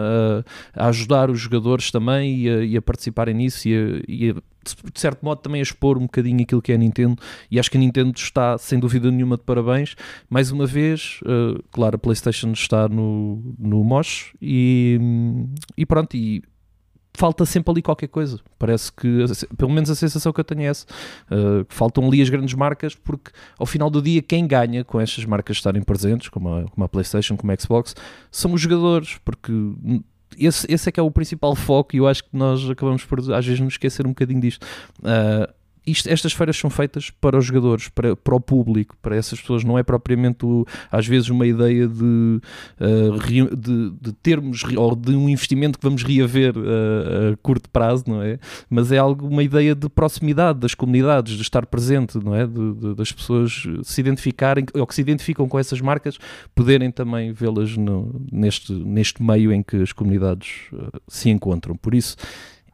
[0.76, 4.30] a, a ajudar os jogadores também e a, e a participarem nisso e a, e
[4.30, 7.16] a de certo modo também a expor um bocadinho aquilo que é a Nintendo.
[7.50, 9.96] E acho que a Nintendo está sem dúvida nenhuma de parabéns.
[10.28, 14.98] Mais uma vez, uh, claro a Playstation está no, no Mosh e,
[15.76, 16.42] e pronto e
[17.14, 18.38] falta sempre ali qualquer coisa.
[18.58, 19.24] Parece que,
[19.56, 20.86] pelo menos a sensação que eu tenho é essa.
[21.30, 25.24] Uh, faltam ali as grandes marcas, porque ao final do dia, quem ganha com estas
[25.24, 27.94] marcas estarem presentes, como a, como a PlayStation, como a Xbox,
[28.30, 29.52] são os jogadores, porque
[30.38, 33.18] esse, esse é que é o principal foco e eu acho que nós acabamos por
[33.32, 34.64] às vezes nos esquecer um bocadinho disto.
[35.00, 35.59] Uh,
[35.90, 39.64] isto, estas feiras são feitas para os jogadores, para, para o público, para essas pessoas.
[39.64, 42.40] Não é propriamente, o, às vezes, uma ideia de,
[42.80, 48.04] uh, de, de, termos ou de um investimento que vamos reaver uh, a curto prazo,
[48.06, 48.38] não é?
[48.68, 52.46] Mas é algo, uma ideia de proximidade das comunidades, de estar presente, não é?
[52.46, 56.18] De, de, das pessoas se identificarem ou que se identificam com essas marcas,
[56.54, 57.76] poderem também vê-las
[58.30, 61.76] neste, neste meio em que as comunidades uh, se encontram.
[61.76, 62.16] Por isso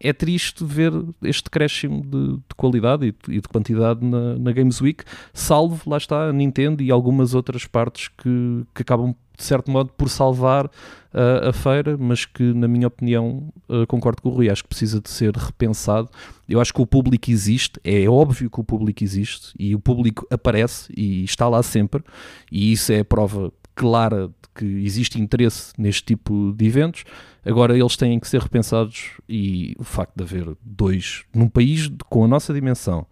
[0.00, 4.52] é triste ver este decréscimo de, de qualidade e de, e de quantidade na, na,
[4.52, 9.42] Games Week, salvo, lá está, a Nintendo e algumas outras partes que, que acabam, de
[9.42, 14.28] certo modo, por salvar uh, a feira, mas que, na minha opinião, uh, concordo com
[14.28, 16.08] o Rui, acho que precisa de ser repensado.
[16.48, 20.26] Eu acho que o público existe, é óbvio que o público existe e o público
[20.30, 22.02] aparece e está lá sempre,
[22.50, 27.04] e isso é a prova clara de que existe interesse neste tipo de eventos.
[27.44, 32.24] Agora eles têm que ser repensados e o facto de haver dois, num país com
[32.24, 33.06] a nossa dimensão,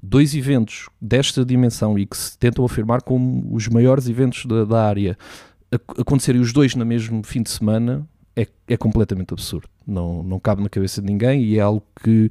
[0.00, 4.86] dois eventos desta dimensão e que se tentam afirmar como os maiores eventos da, da
[4.86, 5.18] área,
[5.98, 8.06] acontecerem os dois no mesmo fim de semana
[8.36, 9.68] é, é completamente absurdo.
[9.86, 12.30] Não, não cabe na cabeça de ninguém e é algo que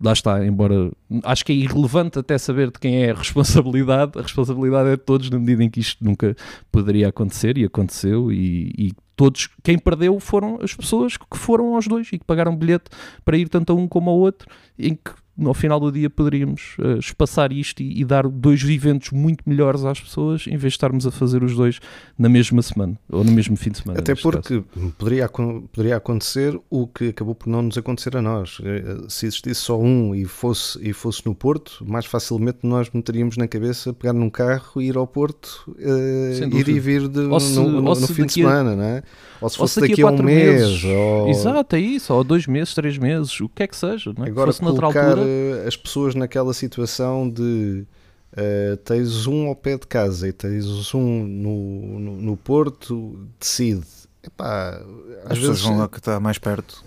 [0.00, 0.90] lá está, embora
[1.24, 5.02] acho que é irrelevante até saber de quem é a responsabilidade, a responsabilidade é de
[5.02, 6.36] todos na medida em que isto nunca
[6.70, 11.86] poderia acontecer e aconteceu e, e todos, quem perdeu foram as pessoas que foram aos
[11.86, 12.90] dois e que pagaram bilhete
[13.24, 16.76] para ir tanto a um como ao outro, em que no final do dia poderíamos
[16.78, 20.76] uh, espaçar isto e, e, dar dois eventos muito melhores às pessoas em vez de
[20.76, 21.78] estarmos a fazer os dois
[22.18, 24.00] na mesma semana ou no mesmo fim de semana.
[24.00, 24.62] Até porque
[24.96, 28.58] poderia, poderia acontecer o que acabou por não nos acontecer a nós.
[28.62, 33.36] Eh, se existisse só um e fosse, e fosse no Porto, mais facilmente nós meteríamos
[33.36, 37.54] na cabeça pegar num carro e ir ao Porto, uh, ir e vir de, se,
[37.56, 39.02] no, no, no fim de semana, não é?
[39.40, 40.84] Ou se fosse daqui, daqui a um mês.
[40.84, 41.28] Ou...
[41.28, 42.12] Exato, é isso.
[42.12, 44.12] Ou dois meses, três meses, o que é que seja.
[44.16, 44.28] Não é?
[44.28, 45.25] Agora, fosse colocar altura...
[45.66, 47.84] as pessoas naquela situação de
[48.32, 53.86] uh, tens um ao pé de casa e tens um no, no, no Porto, decide.
[54.22, 54.80] Epá,
[55.24, 56.84] as pessoas vão lá que está mais perto.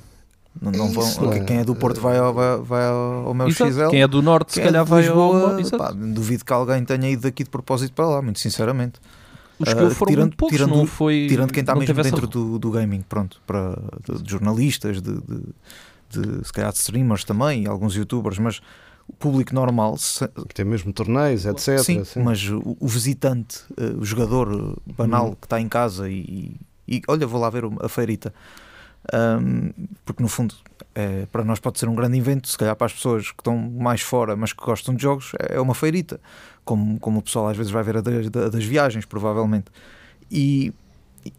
[0.61, 3.71] Não, não vão, isso, quem é do Porto vai ao, vai, vai ao meu Exato.
[3.71, 3.89] XL.
[3.89, 5.77] Quem é do Norte, se é calhar vai Lisboa, ao.
[5.77, 8.99] Pá, duvido que alguém tenha ido daqui de propósito para lá, muito sinceramente.
[9.57, 11.27] Os que uh, foram tirando, poucos, tirando, não foi...
[11.27, 12.27] Tirando quem está mesmo dentro essa...
[12.27, 15.41] do, do gaming, pronto, para, de, de jornalistas, de, de,
[16.09, 18.61] de, se calhar de streamers também, alguns youtubers, mas
[19.07, 19.97] o público normal...
[19.97, 20.27] Se...
[20.53, 21.79] Tem mesmo torneios, etc.
[21.79, 22.21] Sim, sim.
[22.21, 25.35] mas o, o, visitante, uh, o jogador banal hum.
[25.39, 26.55] que está em casa e,
[26.87, 28.33] e, olha, vou lá ver a feirita,
[29.13, 29.71] Um,
[30.05, 30.53] porque no fundo
[30.93, 33.57] é, para nós pode ser um grande evento, se calhar para as pessoas que estão
[33.57, 36.19] mais fora, mas que gostam de jogos, é uma feirita,
[36.65, 39.71] como, como o pessoal às vezes vai ver a das, a das viagens, provavelmente.
[40.29, 40.73] E,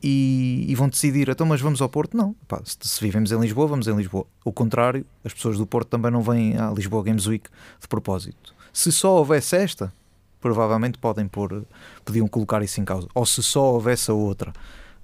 [0.02, 2.16] e, e, vão decidir, então, mas vamos ao Porto?
[2.16, 4.26] Não, Pá, se, se, vivemos em Lisboa, vamos em Lisboa.
[4.44, 7.48] O contrário, as pessoas do Porto também não vêm à Lisboa Games Week
[7.80, 8.54] de propósito.
[8.72, 9.92] Se só houvesse esta,
[10.40, 11.64] provavelmente podem pôr,
[12.04, 13.08] podiam colocar isso em causa.
[13.14, 14.52] Ou se só houvesse a outra,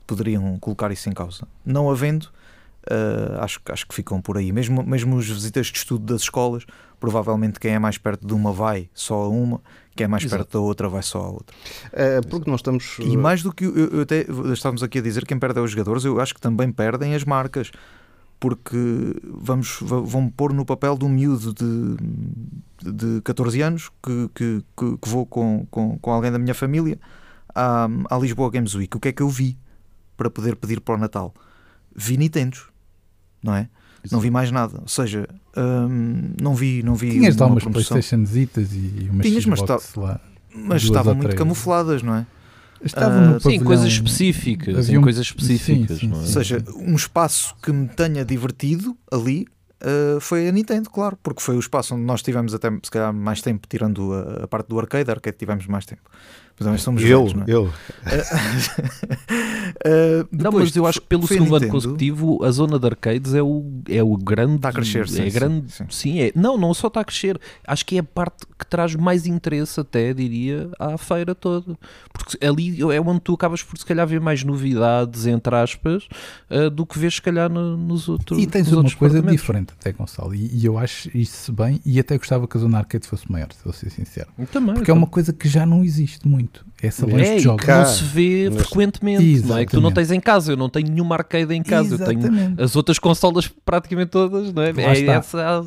[0.06, 1.46] poderiam colocar isso em causa.
[1.64, 2.28] Não havendo,
[2.90, 4.52] uh, acho, acho que ficam por aí.
[4.52, 6.64] Mesmo, mesmo os visitas de estudo das escolas,
[6.98, 9.60] provavelmente quem é mais perto de uma vai só a uma,
[9.94, 10.42] quem é mais Exato.
[10.42, 11.56] perto da outra vai só a outra.
[11.92, 12.98] É, porque nós estamos.
[13.00, 15.70] E mais do que eu, eu até estávamos aqui a dizer, quem perde é os
[15.70, 17.70] jogadores, eu acho que também perdem as marcas
[18.38, 24.64] porque vamos, vão pôr no papel de um miúdo de, de 14 anos que, que,
[24.76, 26.98] que, que vou com, com, com, alguém da minha família
[27.54, 28.94] à, à, Lisboa Games Week.
[28.96, 29.58] O que é que eu vi
[30.16, 31.32] para poder pedir para o Natal?
[31.94, 32.58] Vi Nintendo,
[33.46, 33.68] não é?
[34.04, 34.14] Isso.
[34.14, 34.78] Não vi mais nada.
[34.80, 36.82] Ou seja, hum, não vi.
[36.82, 40.20] Não vi Tinhas lá umas PlayStation Zitas e umas Tinhas, mas, tá, lá,
[40.54, 42.26] mas estavam muito camufladas, não é?
[42.84, 44.76] Estavam uh, sim, coisas específicas.
[44.76, 45.02] Havia um...
[45.02, 45.98] coisas específicas.
[45.98, 46.16] Sim, sim, é?
[46.16, 49.46] Ou seja, um espaço que me tenha divertido ali
[49.82, 53.12] uh, foi a Nintendo, claro, porque foi o espaço onde nós tivemos até se calhar
[53.12, 56.02] mais tempo, tirando a, a parte do arcade, arcade tivemos mais tempo.
[56.58, 57.44] Mas também somos eu, velhos, não é?
[57.48, 57.64] Eu.
[59.66, 63.42] uh, não, mas eu acho que pelo segundo ano consecutivo a zona de arcades é
[63.42, 64.56] o, é o grande.
[64.56, 65.26] Está a crescer, sim.
[65.26, 66.18] É grande, sim, sim.
[66.20, 67.38] é, não, não só está a crescer.
[67.66, 71.76] Acho que é a parte que traz mais interesse, até diria, à feira toda.
[72.10, 76.08] Porque ali é onde tu acabas por se calhar ver mais novidades, entre aspas,
[76.50, 78.38] uh, do que vês se calhar no, nos outros.
[78.38, 80.34] E tens uma coisa diferente, até Gonçalo.
[80.34, 81.82] E, e, eu acho isso bem.
[81.84, 84.28] E até gostava que a zona arcade fosse maior, se vou ser sincero.
[84.50, 84.74] Também.
[84.74, 86.64] Porque é uma coisa que já não existe muito muito.
[86.80, 87.64] É salões é, de jogos.
[87.64, 88.62] Que não se vê Mas...
[88.62, 89.48] frequentemente, Exatamente.
[89.48, 89.66] não é?
[89.66, 90.52] Que tu não tens em casa.
[90.52, 91.94] Eu não tenho nenhuma arcade em casa.
[91.94, 92.26] Exatamente.
[92.26, 94.72] Eu tenho as outras consolas praticamente todas, não é?
[94.72, 95.66] Lá é essa,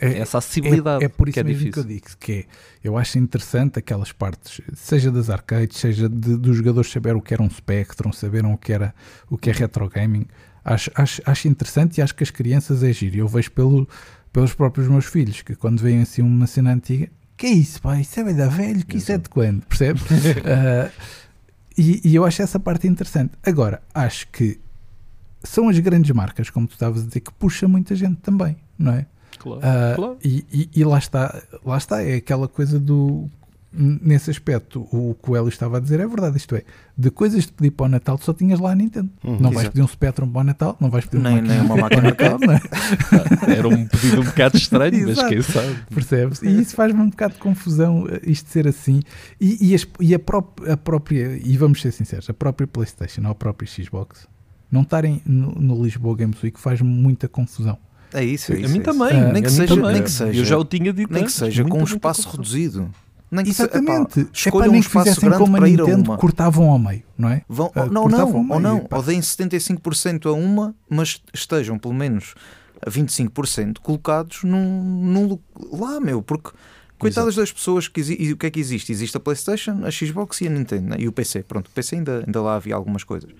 [0.00, 1.02] é, essa acessibilidade.
[1.02, 1.72] É, é por isso que é mesmo difícil.
[1.72, 2.44] que eu digo que é,
[2.84, 7.34] eu acho interessante aquelas partes, seja das arcades, seja de, dos jogadores saber o que
[7.34, 8.94] era um Spectrum, saberam o que era
[9.28, 10.26] o que é retro gaming.
[10.62, 13.16] Acho, acho, acho interessante e acho que as crianças é giro.
[13.16, 13.88] Eu vejo pelo,
[14.30, 17.08] pelos próprios meus filhos que quando veem assim uma cena antiga,
[17.40, 17.98] que é isso, pá?
[17.98, 19.64] Isso é velho, que isso é de quando?
[19.64, 20.02] Percebes?
[20.02, 20.92] uh,
[21.76, 23.32] e, e, eu acho essa parte interessante.
[23.42, 24.60] Agora, acho que
[25.42, 28.92] são as grandes marcas, como tu estavas a dizer, que puxa muita gente também, não
[28.92, 29.06] é?
[29.38, 30.18] Claro, uh, claro.
[30.22, 33.30] E, e, e, lá está, lá está, é aquela coisa do
[33.72, 36.36] nesse aspecto, o que o Hélio estava a dizer é verdade.
[36.36, 36.64] Isto é,
[36.96, 39.10] de coisas de pedir para o Natal, só tinhas lá a Nintendo.
[39.22, 41.76] Uhum, não vais pedir um Spectrum para o Natal, não vais pedir nem, nem uma
[41.78, 42.60] máquina Natal, não é?
[43.56, 45.76] Era um pedido um bocado estranho, mas quem sabe.
[45.94, 46.42] Percebes?
[46.42, 49.02] E isso faz-me um bocado de confusão, eh, isto ser assim.
[49.40, 53.22] E, e, as, e a, pró a, própria, e vamos ser sinceros, a própria PlayStation
[53.24, 54.28] ou a própria Xbox
[54.70, 57.76] não estarem no, no Lisboa Games Week faz-me muita confusão.
[58.12, 58.66] É isso, é isso.
[58.66, 59.22] A mim é também.
[59.22, 59.92] Uh, nem, que seja, também.
[59.92, 60.40] nem que seja.
[60.40, 61.12] Eu já o tinha dito.
[61.12, 62.90] Nem que seja com um espaço reduzido.
[63.30, 64.28] Nem que Exatamente.
[64.32, 67.28] Se, epá, é para nem um que fizessem como a Nintendo, cortavam ao meio, não
[67.28, 67.42] é?
[67.48, 72.34] Vão, uh, não, não, ou não, ou deem 75% a uma, mas estejam pelo menos
[72.84, 75.38] a 25% colocados num, num,
[75.72, 76.50] lá, meu, porque
[76.98, 77.42] coitadas Exato.
[77.42, 78.90] das pessoas que e o que é que existe?
[78.90, 80.96] Existe a PlayStation, a Xbox e a Nintendo, né?
[80.98, 81.44] e o PC.
[81.44, 83.30] Pronto, o PC ainda, ainda lá havia algumas coisas.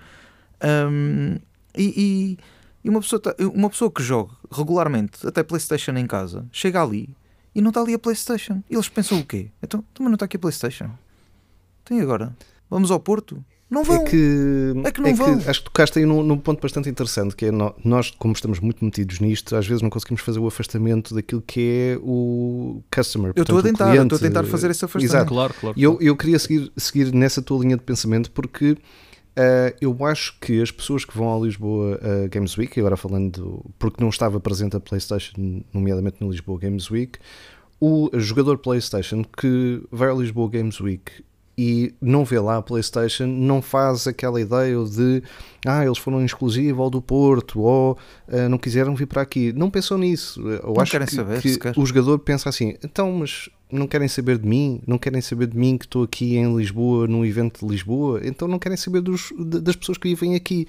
[0.62, 1.36] Um,
[1.76, 2.38] e, e,
[2.84, 7.08] e uma, pessoa, tá, uma pessoa que joga regularmente até PlayStation em casa, chega ali
[7.54, 8.62] e não está ali a PlayStation.
[8.68, 9.50] E eles pensam o quê?
[9.62, 10.90] Então, também não está aqui a PlayStation.
[11.84, 12.36] Tem agora.
[12.68, 13.44] Vamos ao Porto?
[13.70, 14.02] Não vão.
[14.02, 15.38] É que, é que não é vão.
[15.38, 17.50] Que, acho que tocaste aí num, num, ponto bastante interessante, que é
[17.84, 21.60] nós, como estamos muito metidos nisto, às vezes não conseguimos fazer o afastamento daquilo que
[21.60, 23.32] é o customer.
[23.36, 25.14] Eu estou a tentar, estou a tentar fazer esse afastamento.
[25.14, 25.28] Exato.
[25.32, 28.76] Claro, claro, E eu, eu queria seguir, seguir nessa tua linha de pensamento porque
[29.30, 33.64] Uh, eu acho que as pessoas que vão a Lisboa uh, Games Week, agora falando,
[33.78, 37.18] porque não estava presente a PlayStation, nomeadamente no Lisboa Games Week,
[37.80, 41.24] o jogador PlayStation que vai a Lisboa Games Week
[41.56, 45.22] e não vê lá a PlayStation, não faz aquela ideia de
[45.66, 49.52] ah, eles foram exclusivo ao do Porto ou uh, não quiseram vir para aqui.
[49.52, 50.40] Não pensou nisso.
[50.40, 54.08] Eu não acho querem que, saber, que o jogador pensa assim: então, mas não querem
[54.08, 57.64] saber de mim, não querem saber de mim que estou aqui em Lisboa, num evento
[57.64, 60.66] de Lisboa, então não querem saber dos, das pessoas que vivem aqui.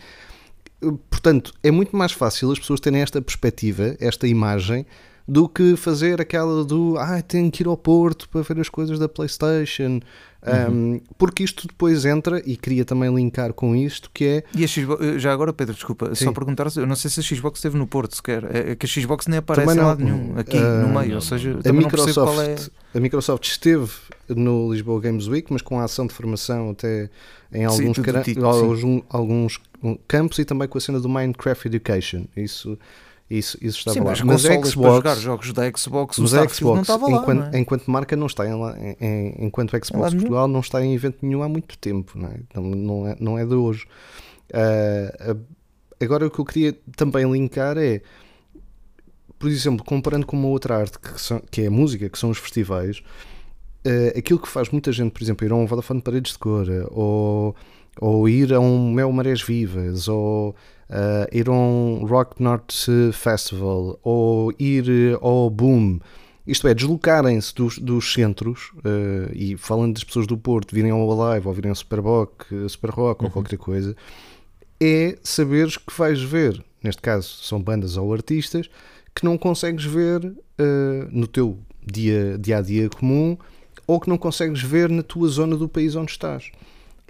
[1.10, 4.86] Portanto, é muito mais fácil as pessoas terem esta perspectiva, esta imagem,
[5.28, 9.00] do que fazer aquela do ah, tenho que ir ao Porto para ver as coisas
[9.00, 10.00] da PlayStation.
[10.44, 10.96] Uhum.
[10.96, 14.44] Um, porque isto depois entra, e queria também linkar com isto, que é.
[14.56, 16.26] E a Xbox, eh, já agora, Pedro, desculpa, Sim.
[16.26, 18.88] só perguntar, eu não sei se a Xbox esteve no Porto sequer, é, é que
[18.88, 21.60] a Xbox nem aparece também não, em lado nenhum, aqui uh, no meio, ou seja,
[21.64, 22.98] a Microsoft, é...
[22.98, 23.92] a Microsoft esteve
[24.30, 27.12] no Lisboa Games Week, mas com a ação de formação até
[27.54, 29.60] em alguns, sim, tipo, alguns, alguns
[30.08, 32.26] campos e também com a cena do Minecraft Education.
[32.36, 32.80] Isso
[33.32, 34.10] isso, isso estava Sim, lá.
[34.10, 37.50] Mas, mas Xbox, para jogar jogos da Xbox, mas a Xbox não estava enquanto, lá,
[37.54, 37.60] é?
[37.60, 38.52] enquanto marca não está em,
[39.00, 42.64] em, enquanto Xbox Portugal não está em evento nenhum há muito tempo, não é, não,
[42.64, 43.86] não, é, não é de hoje.
[44.50, 45.40] Uh,
[46.04, 48.02] agora o que eu queria também linkar é,
[49.40, 52.30] por exemplo, comparando com uma outra arte que, são, que é a música, que são
[52.30, 53.02] os festivais,
[53.86, 56.68] uh, aquilo que faz muita gente, por exemplo, ir a um Vodafone Paredes de Cor,
[56.92, 57.56] ou,
[57.98, 60.54] ou ir a um Mel Marés Vivas, ou
[60.92, 62.72] uh, ir a um Rock North
[63.14, 66.00] Festival ou ir ao Boom,
[66.46, 71.22] isto é, deslocarem-se dos, dos centros uh, e falando das pessoas do Porto, virem ao
[71.22, 73.28] Alive ou virem ao Super Rock, Super Rock uhum.
[73.28, 73.96] ou qualquer coisa,
[74.80, 78.70] é saberes que vais ver, neste caso são bandas ou artistas,
[79.14, 80.36] que não consegues ver uh,
[81.12, 83.38] no teu dia, dia a dia comum
[83.86, 86.52] ou que não consegues ver na tua zona do país onde estás.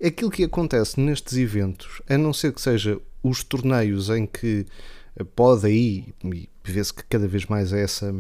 [0.04, 4.65] Aquilo que acontece nestes eventos, a não ser que seja os torneios em que
[5.36, 8.15] pode aí, e vê-se que cada vez mais é essa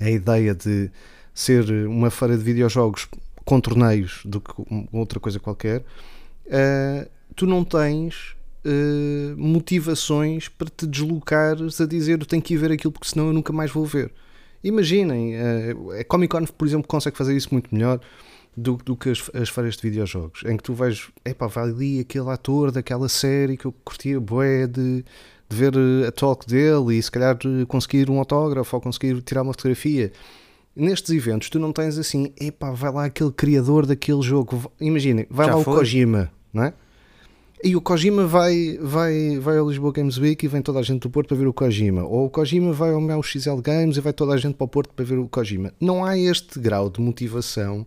[0.00, 0.90] a ideia de
[1.34, 3.08] ser uma feira de videojogos
[3.44, 4.52] com torneios do que
[4.92, 12.26] outra coisa qualquer, uh, tu não tens uh, motivações para te deslocares a dizer eu
[12.26, 14.12] tenho que ir ver aquilo porque senão eu nunca mais vou ver.
[14.64, 18.00] Imaginem, uh, a Comic Con, por exemplo, consegue fazer isso muito melhor
[18.56, 22.00] do, do que as, as feiras de videojogos, em que tu vais, epá, vai ali
[22.00, 25.04] aquele ator daquela série que eu curtia bué de,
[25.48, 29.20] de ver eh, a talk dele e se calhar eh, conseguir um autógrafo ou conseguir
[29.20, 30.10] tirar uma fotografia.
[30.74, 35.46] Nestes eventos tu não tens assim, epá, vai lá aquele criador daquele jogo, imaginem, vai
[35.46, 35.74] Já lá foi?
[35.74, 36.72] o Kojima, não é?
[37.64, 41.00] E o Kojima vai, vai, vai ao Lisboa Games Week e vem toda a gente
[41.00, 42.04] do Porto para ver o Kojima.
[42.04, 44.68] Ou o Kojima vai ao meu XL Games e vai toda a gente para o
[44.68, 45.72] Porto para ver o Kojima.
[45.80, 47.86] Não há este grau de motivação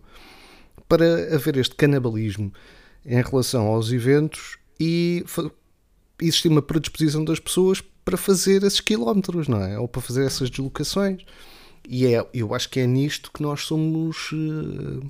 [0.90, 2.52] para haver este canibalismo
[3.06, 5.24] em relação aos eventos e
[6.20, 9.78] existir uma predisposição das pessoas para fazer esses quilómetros, não é?
[9.78, 11.22] Ou para fazer essas deslocações.
[11.88, 15.00] E é, eu acho que é nisto que nós somos uh,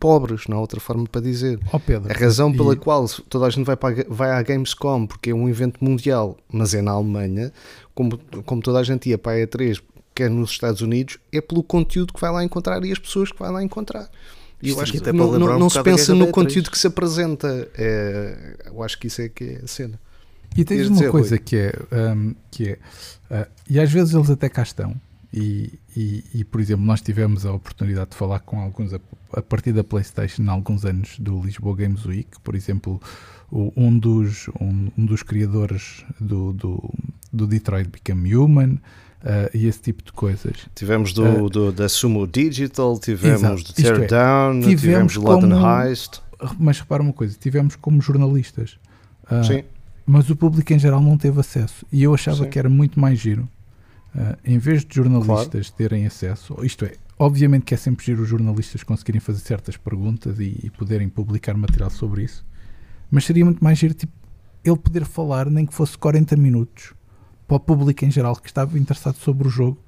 [0.00, 1.60] pobres, não há outra forma para dizer.
[1.72, 2.76] Oh Pedro, a razão pela e...
[2.76, 6.74] qual toda a gente vai, para, vai à Gamescom, porque é um evento mundial, mas
[6.74, 7.52] é na Alemanha,
[7.94, 9.80] como, como toda a gente ia para a E3,
[10.12, 13.30] que é nos Estados Unidos, é pelo conteúdo que vai lá encontrar e as pessoas
[13.30, 14.10] que vai lá encontrar.
[14.60, 17.68] E eu acho que não, não, não um se pensa no conteúdo que se apresenta.
[17.76, 20.00] É, eu acho que isso é que é a cena.
[20.56, 21.38] E tens uma coisa Rui?
[21.38, 22.72] que é, um, que é
[23.30, 24.96] uh, e às vezes eles até cá estão,
[25.32, 29.00] e, e, e, por exemplo, nós tivemos a oportunidade de falar com alguns a,
[29.34, 33.00] a, partir da PlayStation há alguns anos do Lisboa Games Week, por exemplo,
[33.50, 36.94] o, um, dos, um, um, dos criadores do, do,
[37.32, 38.78] do Detroit Become Human,
[39.22, 40.66] uh, e esse tipo de coisas.
[40.74, 45.20] Tivemos do, uh, do da Sumo Digital, tivemos exato, do Teardown, é, tivemos, tivemos do
[45.22, 46.20] London Heist.
[46.58, 48.78] Mas repara uma coisa, tivemos como jornalistas.
[49.30, 49.64] Uh, Sim.
[50.06, 51.84] Mas o público em geral não teve acesso.
[51.92, 52.50] E eu achava Sim.
[52.50, 53.48] que era muito mais giro.
[54.14, 55.76] Uh, em vez de jornalistas claro.
[55.76, 60.40] terem acesso, isto é, obviamente que é sempre giro os jornalistas conseguirem fazer certas perguntas
[60.40, 62.44] e, e, poderem publicar material sobre isso,
[63.10, 64.12] mas seria muito mais giro tipo,
[64.64, 66.94] ele poder falar, nem que fosse 40 minutos,
[67.48, 69.78] para o público em geral que estava interessado sobre o jogo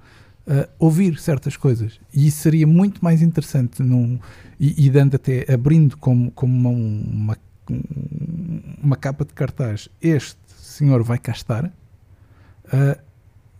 [0.46, 2.00] uh, ouvir certas coisas.
[2.12, 4.18] E isso seria muito mais interessante num,
[4.58, 7.36] e, e dando até, abrindo como, como uma, uma,
[8.82, 13.00] uma, capa de cartaz, este senhor vai cá estar, uh,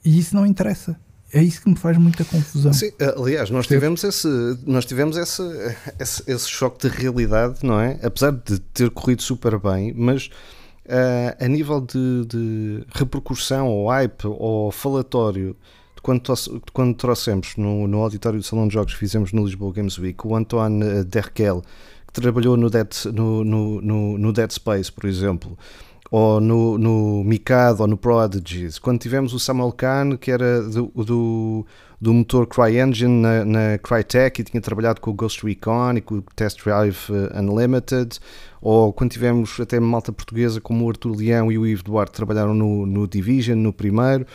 [0.02, 0.98] e isso não interessa.
[1.32, 2.72] É isso que me faz muita confusão.
[2.72, 4.26] Sim, aliás, nós tivemos, esse,
[4.66, 5.42] nós tivemos esse,
[5.96, 8.00] esse, esse choque de realidade, não é?
[8.02, 10.28] Apesar de ter corrido super bem, mas
[10.90, 15.56] uh, a nível de, de, repercussão ou hype ou falatório
[15.94, 19.44] de quando, de quando trouxemos no, no auditório do Salão de Jogos que fizemos no
[19.44, 21.62] Lisboa Games Week o Antoine eh, Derkel
[22.06, 25.56] que trabalhou no Dead, no, no, no, no Dead Space por exemplo
[26.10, 28.80] ou no, no Mikado ou no Prodigies.
[28.80, 31.64] Quando tivemos o Samuel Kahn que era do, do
[32.00, 36.16] do motor CryEngine na, na Crytek e tinha trabalhado com o Ghost Recon e com
[36.16, 38.18] o Test Drive eh, Unlimited,
[38.62, 42.54] ou quando tivemos até malta portuguesa como o Arthur Leão e o Ivo Duarte trabalharam
[42.54, 44.26] no, no Division, no primeiro,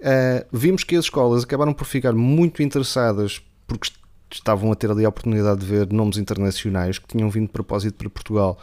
[0.00, 3.90] uh, vimos que as escolas acabaram por ficar muito interessadas porque
[4.30, 7.94] estavam a ter ali a oportunidade de ver nomes internacionais que tinham vindo de propósito
[7.94, 8.58] para Portugal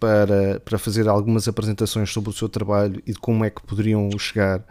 [0.00, 4.08] para, para fazer algumas apresentações sobre o seu trabalho e de como é que poderiam
[4.18, 4.64] chegar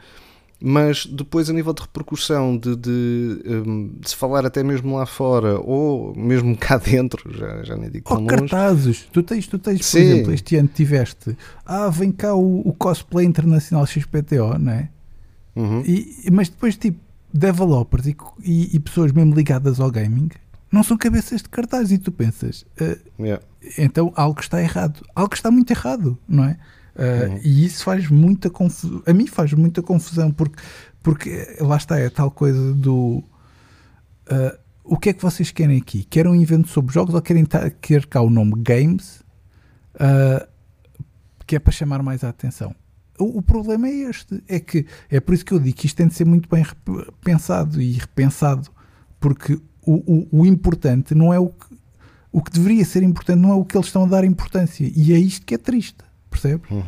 [0.61, 5.07] mas depois a nível de repercussão, de, de, um, de, se falar até mesmo lá
[5.07, 9.57] fora, ou mesmo cá dentro, já, já nem digo tão oh, cartazes, tu tens, tu
[9.57, 9.99] tens por Sim.
[9.99, 14.89] exemplo, este ano tiveste, ah, vem cá o, o cosplay internacional XPTO, não é?
[15.55, 15.81] Uhum.
[15.85, 16.99] E, mas depois, tipo,
[17.33, 20.29] developers e, e, e, pessoas mesmo ligadas ao gaming
[20.71, 23.43] não são cabeças de cartaz e tu pensas, uh, yeah.
[23.77, 26.57] então algo está errado, algo está muito errado, não é?
[26.95, 27.39] Uh, uhum.
[27.43, 30.61] E isso faz muita confusão, a mim faz muita confusão, porque,
[31.01, 33.23] porque lá está, é tal coisa do
[34.29, 36.03] uh, o que é que vocês querem aqui?
[36.03, 37.45] Querem um evento sobre jogos ou querem
[37.81, 39.21] querer cá o nome Games
[41.51, 42.73] que é para chamar mais a atenção?
[43.19, 45.97] O, o, problema é este, é que é por isso que eu digo que isto
[45.97, 46.65] tem de ser muito bem
[47.21, 48.69] pensado e repensado,
[49.19, 51.65] porque o, o, o importante não é o que
[52.31, 55.11] o que deveria ser importante não é o que eles estão a dar importância e
[55.11, 55.97] é isto que é triste,
[56.31, 56.63] percebe?
[56.71, 56.83] Uhum,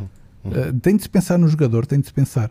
[0.45, 0.51] uhum.
[0.51, 2.49] Uh, tem de se pensar no jogador, tem de se pensar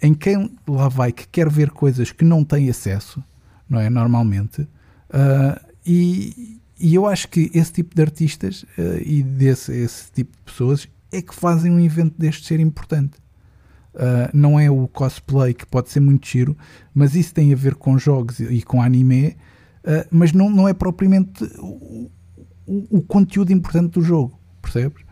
[0.00, 3.22] em quem lá vai que quer ver coisas que não tem acesso,
[3.68, 3.88] não é?
[3.88, 10.12] Normalmente, uh, e, e, eu acho que esse tipo de artistas uh, e desse esse
[10.12, 13.18] tipo de pessoas é que fazem um evento deste ser importante.
[13.94, 16.56] Uh, não é o cosplay que pode ser muito giro,
[16.92, 19.28] mas isso tem a ver com jogos e com anime,
[19.84, 22.10] uh, mas não, não é propriamente o,
[22.66, 25.02] o, o, conteúdo importante do jogo, percebes?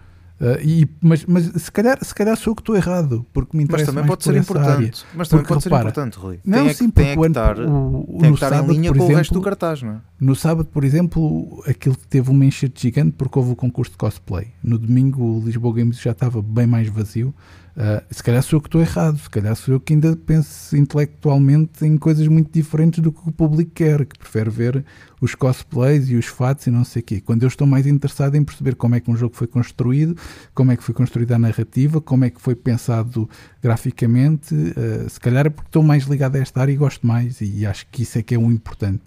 [0.41, 3.63] Uh, e, mas, mas se, calhar, se calhar sou eu que estou errado, porque me
[3.63, 4.69] interessa Mas também pode ser importante.
[4.69, 4.93] Área.
[5.15, 6.41] Mas também porque, pode repara, ser importante, Rui.
[6.45, 8.97] Não, tem sim, porque tem o, estar, o, tem no estar sábado, em linha com
[8.97, 10.01] exemplo, o resto do cartaz, não é?
[10.21, 13.99] No sábado, por exemplo, aquilo que teve uma enchente gigante porque houve o concurso de
[13.99, 14.49] cosplay.
[14.63, 17.33] No domingo, o Lisboa Games já estava bem mais vazio.
[17.77, 20.77] Uh, se calhar sou eu que estou errado, se calhar sou eu que ainda penso
[20.77, 24.85] intelectualmente em coisas muito diferentes do que o público quer, que prefere ver
[25.21, 27.21] os cosplays e os fatos e não sei o quê.
[27.21, 30.17] Quando eu estou mais interessado em perceber como é que um jogo foi construído,
[30.55, 33.29] como é que foi construída a narrativa, como é que foi pensado
[33.61, 37.41] graficamente, uh, se calhar é porque estou mais ligado a esta área e gosto mais,
[37.41, 39.03] e acho que isso é que é o importante.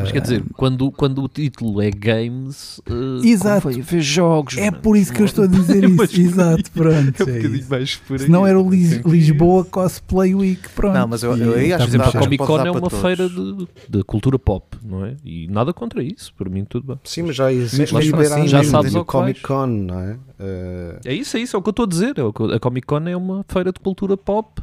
[0.00, 3.70] Mas quer dizer, quando, quando o título é games, uh, Exato.
[3.70, 4.58] ver jogos.
[4.58, 6.20] É por isso que eu estou a dizer isso.
[6.20, 7.20] Exato, pronto.
[7.20, 8.18] É um bocadinho mais por aí.
[8.20, 10.94] Se não era o Lis Lisboa Cosplay Week, pronto.
[10.94, 14.04] Não, mas eu, eu, eu acho que a Comic Con é uma feira de, de,
[14.04, 15.16] cultura pop, não é?
[15.24, 16.98] E nada contra isso, para mim tudo bem.
[17.04, 20.12] Sim, mas já existe mas, assim, já sabes o Comic Con, não é?
[20.14, 20.98] Uh...
[21.04, 22.14] É isso, é isso, é o que eu estou a dizer.
[22.18, 24.60] É a Comic Con é uma feira de cultura pop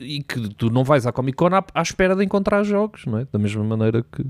[0.00, 3.18] e que tu não vais à Comic Con à, à espera de encontrar jogos, não
[3.18, 3.26] é?
[3.30, 4.24] Da mesma maneira que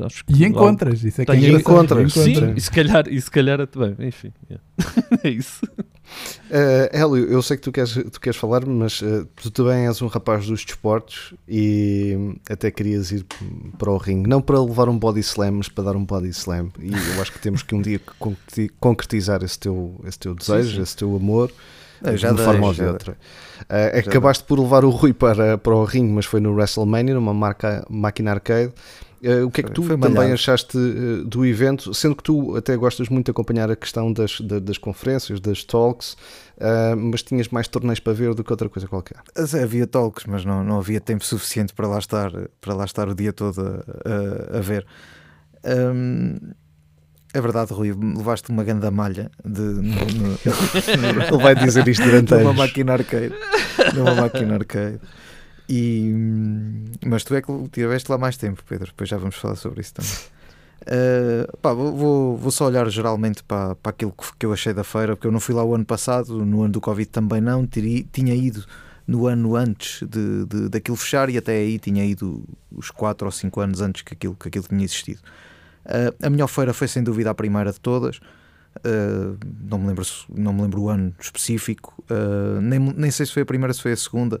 [0.00, 2.12] Acho que e encontras, isso é que é encontras.
[2.12, 4.64] Sim, e se calhar, e se calhar bem, enfim, yeah.
[5.24, 5.66] é isso.
[6.50, 10.00] Uh, Hélio, eu sei que tu queres, tu queres falar, mas uh, tu também és
[10.00, 12.16] um rapaz dos desportos e
[12.48, 13.26] até querias ir
[13.76, 16.70] para o ringue, não para levar um body slam, mas para dar um body slam.
[16.80, 18.00] E eu acho que temos que um dia
[18.80, 20.82] concretizar esse teu, esse teu desejo, sim, sim.
[20.82, 21.52] esse teu amor.
[22.02, 23.12] Eu de uma dei, forma ou de outra.
[23.62, 27.34] Uh, acabaste por levar o Rui para, para o ringue, mas foi no WrestleMania, numa
[27.34, 28.72] marca, máquina arcade.
[29.22, 32.76] Uh, o que é que tu também achaste uh, do evento, sendo que tu até
[32.76, 36.12] gostas muito de acompanhar a questão das, das, das conferências, das talks,
[36.58, 39.18] uh, mas tinhas mais torneios para ver do que outra coisa qualquer?
[39.62, 43.14] Havia talks, mas não, não havia tempo suficiente para lá estar, para lá estar o
[43.14, 44.86] dia todo a, a, a ver.
[45.64, 46.36] Um,
[47.34, 50.38] é verdade, Rui, levaste uma grande malha de, no, no,
[51.28, 52.46] Ele vai dizer isto durante anos.
[52.46, 53.34] Numa máquina arcade.
[53.94, 55.00] Numa máquina arcade.
[55.68, 56.14] E,
[57.04, 58.86] mas tu é que tiveste lá mais tempo, Pedro.
[58.86, 60.12] Depois já vamos falar sobre isso também.
[60.82, 65.14] Uh, pá, vou, vou só olhar geralmente para, para aquilo que eu achei da feira,
[65.14, 67.66] porque eu não fui lá o ano passado, no ano do Covid também não.
[67.66, 68.64] Tiri, tinha ido
[69.06, 73.32] no ano antes de, de, daquilo fechar e até aí tinha ido os 4 ou
[73.32, 75.20] 5 anos antes que aquilo, que aquilo tinha existido.
[75.84, 78.20] Uh, a melhor feira foi sem dúvida a primeira de todas.
[78.78, 79.36] Uh,
[79.68, 83.42] não, me lembro, não me lembro o ano específico, uh, nem, nem sei se foi
[83.42, 84.40] a primeira, se foi a segunda,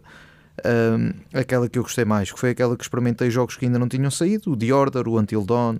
[0.64, 3.88] um, aquela que eu gostei mais, que foi aquela que experimentei jogos que ainda não
[3.88, 5.78] tinham saído, o The Order, o Until Dawn,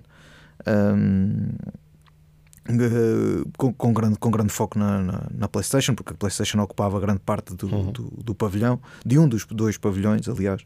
[0.67, 1.49] um,
[3.57, 7.19] com, com, grande, com grande foco na, na, na, PlayStation, porque a PlayStation ocupava grande
[7.19, 7.91] parte do, uhum.
[7.91, 10.61] do, do, pavilhão, de um dos dois pavilhões, aliás.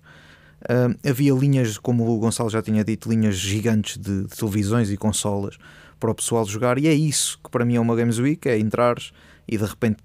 [0.70, 4.98] Um, havia linhas, como o Gonçalo já tinha dito, linhas gigantes de, de televisões e
[4.98, 5.58] consolas
[6.00, 8.58] para o pessoal jogar, e é isso que para mim é uma Games Week: é
[8.58, 9.12] entrares
[9.48, 9.98] e de repente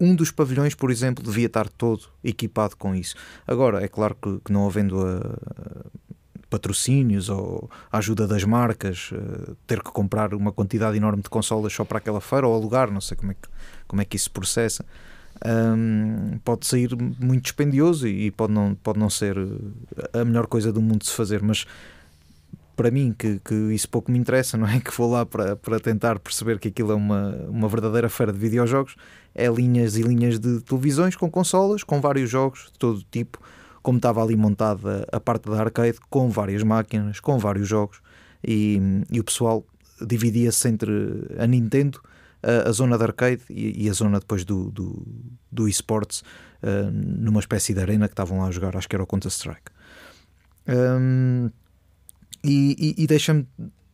[0.00, 3.14] um dos pavilhões, por exemplo, devia estar todo equipado com isso.
[3.46, 6.02] Agora, é claro que, que não havendo a, a
[6.52, 11.72] patrocínios ou a ajuda das marcas, uh, ter que comprar uma quantidade enorme de consolas
[11.72, 13.48] só para aquela feira ou alugar, não sei como é que,
[13.88, 14.84] como é que isso se processa.
[15.44, 19.36] Um, pode sair muito dispendioso e pode não, pode não ser
[20.12, 21.66] a melhor coisa do mundo de se fazer, mas
[22.76, 24.78] para mim, que, que isso pouco me interessa, não é?
[24.80, 28.38] Que vou lá para, para tentar perceber que aquilo é uma, uma verdadeira feira de
[28.38, 28.96] videojogos,
[29.34, 33.38] é linhas e linhas de televisões com consolas, com vários jogos de todo tipo,
[33.82, 38.00] como estava ali montada a parte da arcade, com várias máquinas, com vários jogos,
[38.44, 39.64] e, e o pessoal
[40.00, 40.90] dividia-se entre
[41.38, 42.00] a Nintendo,
[42.42, 45.06] a, a, zona da arcade e, e, a zona depois do, do,
[45.50, 46.22] do esports,
[46.62, 49.70] uh, numa espécie de arena que estavam lá a jogar, acho que era o Counter-Strike.
[50.68, 51.50] Um,
[52.44, 53.46] e, e, deixa-me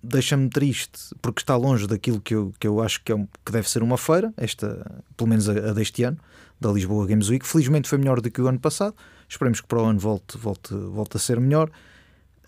[0.02, 3.52] deixa-me triste porque está longe daquilo que eu, que eu acho que, é um, que
[3.52, 6.18] deve ser uma feira, esta, pelo menos a, a, deste ano,
[6.60, 7.46] da Lisboa Games Week.
[7.46, 8.94] Felizmente foi melhor do que o ano passado.
[9.28, 11.70] Esperemos que para o ano volte, volte, volte a ser melhor.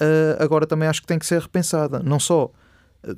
[0.00, 2.00] Uh, agora também acho que tem que ser repensada.
[2.00, 2.50] Não só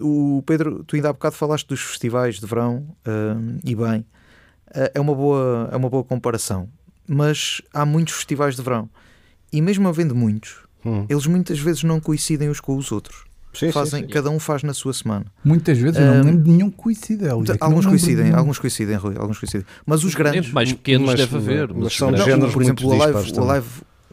[0.01, 4.91] o Pedro, tu ainda há bocado falaste dos festivais de verão uh, e bem, uh,
[4.95, 6.69] é, uma boa, é uma boa comparação.
[7.09, 8.89] Mas há muitos festivais de verão
[9.53, 11.07] e mesmo havendo muitos, hum.
[11.09, 13.25] eles muitas vezes não coincidem uns com os outros.
[13.55, 14.13] Sim, Fazem, sim, sim.
[14.13, 15.27] Cada um faz na sua semana.
[15.45, 17.29] Muitas vezes eu não lembro de nenhum coincide.
[17.29, 19.67] Alguns coincidem, alguns coincidem, Rui, alguns coincidem.
[19.85, 20.51] Mas os grandes.
[20.53, 21.75] Mais pequenos mas, deve haver.
[21.75, 23.69] Mas são não, géneros por exemplo, o Alive, o Alive,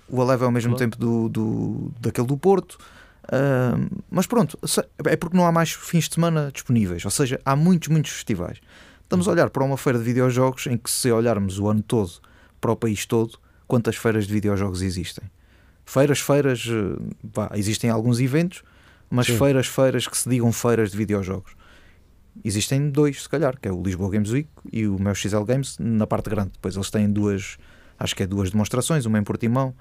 [0.10, 2.78] o Alive é ao mesmo tempo do, do, daquele do Porto.
[3.26, 4.58] Uh, mas pronto,
[5.06, 7.06] é porque não há mais fins de semana disponíveis.
[7.06, 8.58] Ou seja, há muitos, muitos festivais.
[9.04, 12.12] Estamos a olhar para uma feira de videojogos em que, se olharmos o ano todo
[12.60, 15.24] para o país todo, quantas feiras de videojogos existem?
[15.90, 16.68] Feiras, feiras,
[17.34, 18.64] pá, existem alguns eventos
[19.10, 19.38] mas Sim.
[19.38, 21.54] feiras, feiras que se digam feiras de videojogos.
[22.44, 25.78] Existem dois, se calhar, que é o Lisboa Games Week e o meu XL Games
[25.80, 26.52] na parte grande.
[26.54, 27.58] Depois eles têm duas,
[27.98, 29.74] acho que é duas demonstrações, uma em Portimão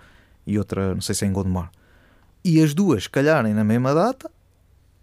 [0.46, 1.70] e outra, não sei se é em Gondomar.
[2.42, 4.30] E as duas calharem na mesma data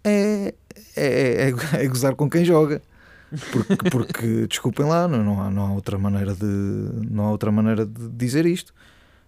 [0.02, 0.54] é,
[0.96, 2.82] é, é, é gozar com quem joga.
[3.52, 6.44] Porque, porque desculpem lá, não, não, há, não há outra maneira de
[7.10, 8.74] não há outra maneira de dizer isto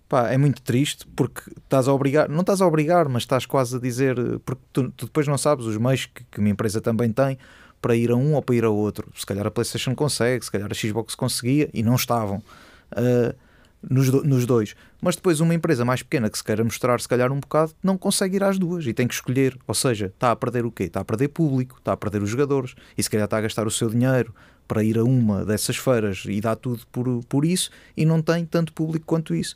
[0.08, 3.76] Pá, é muito triste porque estás a obrigar, não estás a obrigar, mas estás quase
[3.76, 7.12] a dizer, porque tu, tu depois não sabes os meios que, que uma empresa também
[7.12, 7.36] tem
[7.80, 9.08] para ir a um ou para ir a outro.
[9.14, 13.36] Se calhar a PlayStation consegue, se calhar a Xbox conseguia e não estavam uh,
[13.82, 14.74] nos, do, nos dois.
[15.00, 17.96] Mas depois uma empresa mais pequena que se queira mostrar, se calhar um bocado, não
[17.96, 19.56] consegue ir às duas e tem que escolher.
[19.66, 20.84] Ou seja, está a perder o quê?
[20.84, 23.66] Está a perder público, está a perder os jogadores e se calhar está a gastar
[23.66, 24.34] o seu dinheiro
[24.66, 28.44] para ir a uma dessas feiras e dá tudo por, por isso e não tem
[28.44, 29.54] tanto público quanto isso.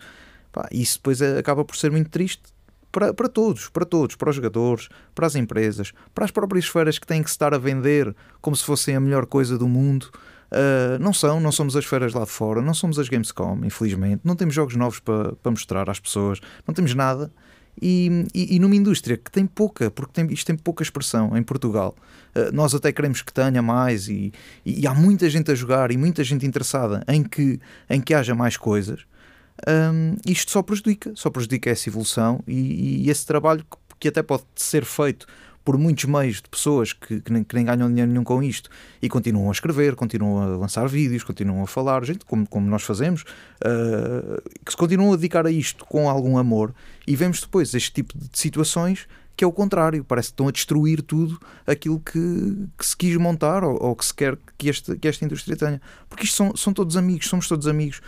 [0.52, 2.42] Pá, isso depois é, acaba por ser muito triste
[2.92, 6.98] para, para todos, para todos, para os jogadores, para as empresas, para as próprias feiras
[6.98, 10.10] que têm que estar a vender como se fossem a melhor coisa do mundo.
[10.52, 14.20] Uh, não são, não somos as feiras lá de fora, não somos as Gamescom, infelizmente,
[14.22, 17.32] não temos jogos novos para, para mostrar às pessoas, não temos nada.
[17.80, 21.42] E, e, e, numa indústria que tem pouca, porque tem, isto tem pouca expressão em
[21.42, 21.96] Portugal,
[22.36, 24.30] uh, nós até queremos que tenha mais e,
[24.66, 28.34] e, há muita gente a jogar e muita gente interessada em que, em que haja
[28.34, 29.06] mais coisas
[29.68, 33.64] um, isto só prejudica, só prejudica essa evolução e, e, esse trabalho
[34.00, 35.26] que até pode ser feito
[35.64, 38.68] por muitos meios de pessoas que, que, nem, que, nem, ganham dinheiro nenhum com isto
[39.00, 42.82] e continuam a escrever, continuam a lançar vídeos, continuam a falar, gente, como, como nós
[42.82, 46.74] fazemos, uh, que se continuam a dedicar a isto com algum amor
[47.06, 49.06] e vemos depois este tipo de situações
[49.36, 53.16] que é o contrário, parece que estão a destruir tudo aquilo que, que se quis
[53.16, 55.80] montar ou, ou, que se quer que, este, que esta indústria tenha.
[56.08, 58.02] Porque isto são, são todos amigos, somos todos amigos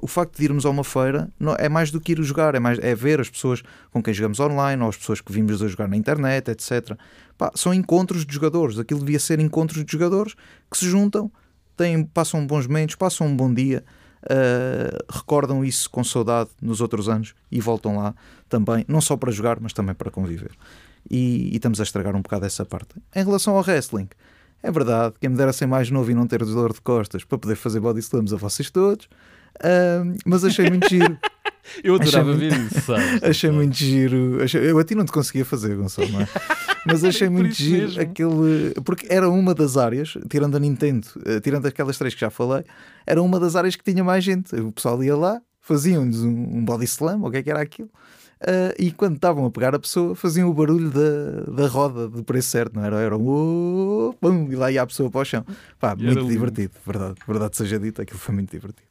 [0.00, 2.60] o facto de irmos a uma feira não, é mais do que ir jogar, é,
[2.60, 5.68] mais, é ver as pessoas com quem jogamos online ou as pessoas que vimos a
[5.68, 6.96] jogar na internet, etc.
[7.36, 10.34] Pá, são encontros de jogadores, aquilo devia ser encontros de jogadores
[10.70, 11.30] que se juntam,
[11.76, 13.84] têm, passam bons momentos, passam um bom dia.
[14.20, 18.16] Uh, recordam isso com saudade nos outros anos e voltam lá
[18.48, 20.50] também, não só para jogar, mas também para conviver.
[21.08, 22.96] E, e estamos a estragar um bocado essa parte.
[23.14, 24.08] Em relação ao wrestling,
[24.60, 27.38] é verdade, quem me dera ser mais novo e não ter dor de costas para
[27.38, 29.08] poder fazer body slams a vocês todos,
[29.60, 31.18] Uh, mas achei muito giro.
[31.84, 33.20] Eu adorava ver isso, sabes?
[33.22, 34.42] Achei muito giro.
[34.42, 36.28] Achei, eu a ti não te conseguia fazer, Gonçalo, não é?
[36.86, 38.00] Mas achei muito giro mesmo.
[38.00, 38.74] aquele.
[38.84, 42.64] Porque era uma das áreas, tirando a Nintendo, uh, tirando aquelas três que já falei,
[43.06, 44.54] era uma das áreas que tinha mais gente.
[44.56, 47.60] O pessoal ia lá, faziam-nos um, um body slam, ou o que é que era
[47.60, 47.90] aquilo.
[48.40, 52.22] Uh, e quando estavam a pegar a pessoa, faziam o barulho da, da roda do
[52.22, 53.00] preço certo, não era?
[53.00, 55.44] Era um pum, e lá ia a pessoa para o chão.
[55.78, 58.88] Pá, muito divertido, verdade, verdade seja dito, aquilo foi muito divertido.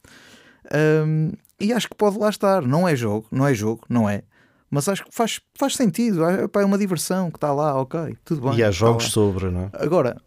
[0.74, 2.62] Um, e acho que pode lá estar.
[2.62, 4.24] Não é jogo, não é jogo, não é.
[4.70, 6.24] Mas acho que faz, faz sentido.
[6.26, 8.60] É, é uma diversão que está lá, ok, tudo bem.
[8.60, 9.70] E há jogos sobre, não é?
[9.74, 10.22] Agora,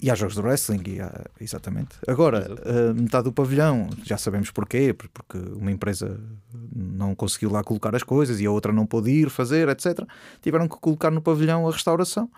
[0.00, 1.96] e há jogos de wrestling, e há, exatamente.
[2.06, 6.20] Agora, uh, metade do pavilhão, já sabemos porquê, porque uma empresa
[6.74, 10.00] não conseguiu lá colocar as coisas e a outra não pôde ir fazer, etc.
[10.40, 12.30] Tiveram que colocar no pavilhão a restauração.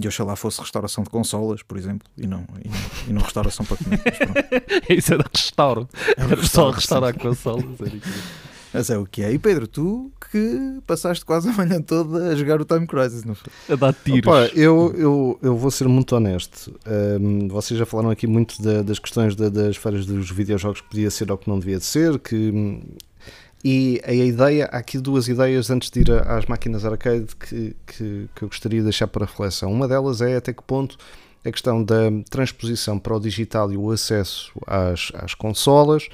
[0.00, 2.78] E oxalá fosse restauração de consolas, por exemplo, e não, e não,
[3.08, 4.00] e não restauração para comer.
[4.90, 5.88] Isso era restauro.
[6.16, 7.64] Era só restaurar consolas.
[8.72, 9.32] Mas é o que é.
[9.32, 13.36] E Pedro, tu que passaste quase a manhã toda a jogar o Time Crisis, não
[13.36, 13.52] foi?
[13.68, 14.26] A dar tiros.
[14.26, 16.74] Opa, eu, eu, eu vou ser muito honesto.
[16.84, 20.88] Um, vocês já falaram aqui muito da, das questões da, das feiras dos videojogos que
[20.88, 22.82] podia ser ou que não devia ser, que
[23.64, 28.28] E a ideia, há aqui duas ideias antes de ir às máquinas arcade que, que,
[28.34, 29.72] que eu gostaria de deixar para reflexão.
[29.72, 30.98] Uma delas é até que ponto
[31.42, 36.08] a questão da transposição para o digital e o acesso às, às consolas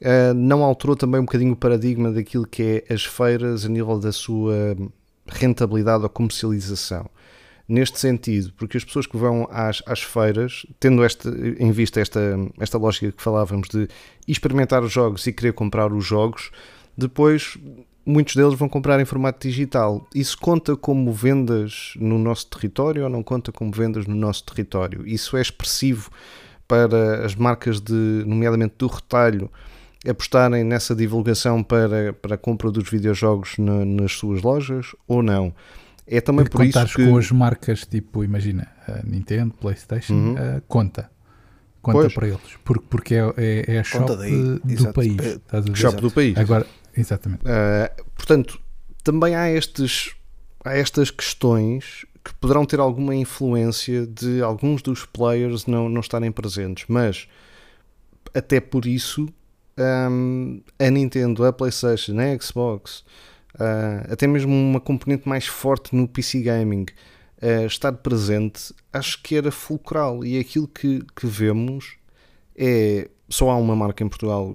[0.00, 3.98] uh, não alterou também um bocadinho o paradigma daquilo que é as feiras a nível
[3.98, 4.74] da sua
[5.26, 7.06] rentabilidade ou comercialização.
[7.68, 12.20] Neste sentido, porque as pessoas que vão às, às feiras, tendo esta, em vista esta,
[12.60, 13.88] esta lógica que falávamos de
[14.28, 16.50] experimentar os jogos e querer comprar os jogos,
[16.96, 17.56] depois
[18.06, 20.06] muitos deles vão comprar em formato digital.
[20.14, 25.06] Isso conta como vendas no nosso território ou não conta como vendas no nosso território?
[25.06, 26.10] Isso é expressivo
[26.68, 29.50] para as marcas de, nomeadamente do retalho,
[30.06, 35.54] apostarem nessa divulgação para, para a compra dos videojogos na, nas suas lojas ou não?
[36.06, 37.06] É também por isso que...
[37.06, 38.68] com as marcas tipo, imagina,
[39.04, 40.34] Nintendo, Playstation, uhum.
[40.34, 41.10] uh, conta.
[41.80, 42.14] Conta pois.
[42.14, 42.40] para eles.
[42.62, 44.94] Porque, porque é, é, é a shop do Exato.
[44.94, 45.16] país.
[45.20, 46.36] É, shop do país.
[46.36, 46.66] Agora,
[46.96, 47.42] exatamente.
[47.44, 48.60] Uh, portanto,
[49.02, 50.14] também há, estes,
[50.64, 56.32] há estas questões que poderão ter alguma influência de alguns dos players não, não estarem
[56.32, 57.28] presentes, mas
[58.32, 59.28] até por isso
[59.78, 63.04] um, a Nintendo, a PlayStation, a Xbox,
[63.54, 66.86] uh, até mesmo uma componente mais forte no PC Gaming,
[67.42, 70.24] uh, estar presente, acho que era fulcral.
[70.24, 71.96] E aquilo que, que vemos
[72.56, 73.08] é.
[73.26, 74.54] Só há uma marca em Portugal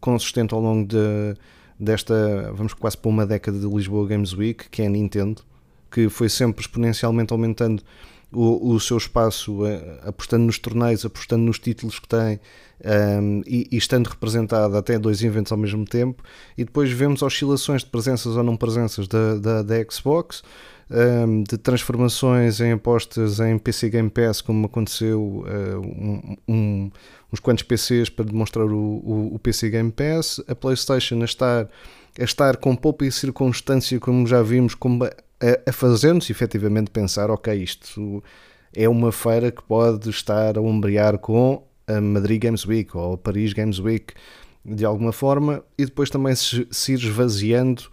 [0.00, 1.36] consistente ao longo de,
[1.78, 5.42] desta, vamos quase para uma década de Lisboa Games Week, que é a Nintendo,
[5.90, 7.82] que foi sempre exponencialmente aumentando
[8.32, 9.68] o, o seu espaço, uh,
[10.02, 12.40] apostando nos torneios, apostando nos títulos que tem
[12.84, 16.22] um, e, e, estando representado até dois eventos ao mesmo tempo.
[16.56, 20.42] E depois vemos oscilações de presenças ou não presenças da, da, da Xbox.
[20.90, 26.90] Um, de transformações em apostas em PC Game Pass, como aconteceu um, um,
[27.32, 31.68] uns quantos PCs para demonstrar o, o, o, PC Game Pass, a PlayStation a estar,
[32.18, 35.10] a estar com pouca circunstância, como já vimos, como a,
[35.66, 38.22] a fazer-nos efetivamente pensar: ok, isto
[38.74, 43.18] é uma feira que pode estar a ombrear com a Madrid Games Week ou a
[43.18, 44.12] Paris Games Week
[44.64, 47.84] de alguma forma e depois também se, se ir esvaziando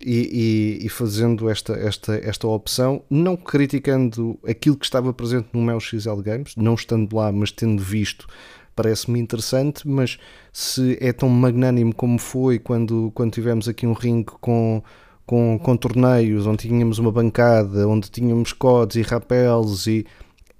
[0.00, 5.62] e, e, e, fazendo esta, esta, esta opção, não criticando aquilo que estava presente no
[5.62, 8.26] Mel XL Games, não estando lá, mas tendo visto,
[8.74, 10.18] parece-me interessante, mas
[10.52, 14.82] se é tão magnânimo como foi quando, quando tivemos aqui um ringue com
[15.26, 20.04] com, com torneios onde tínhamos uma bancada, onde tínhamos codes e rapels e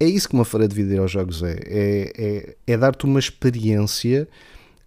[0.00, 1.60] é isso que uma feira de videojogos é.
[1.66, 4.28] É, é, é dar-te uma experiência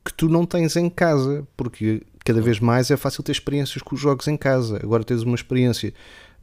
[0.04, 3.96] que tu não tens em casa, porque cada vez mais é fácil ter experiências com
[3.96, 4.80] os jogos em casa.
[4.84, 5.94] Agora tens uma experiência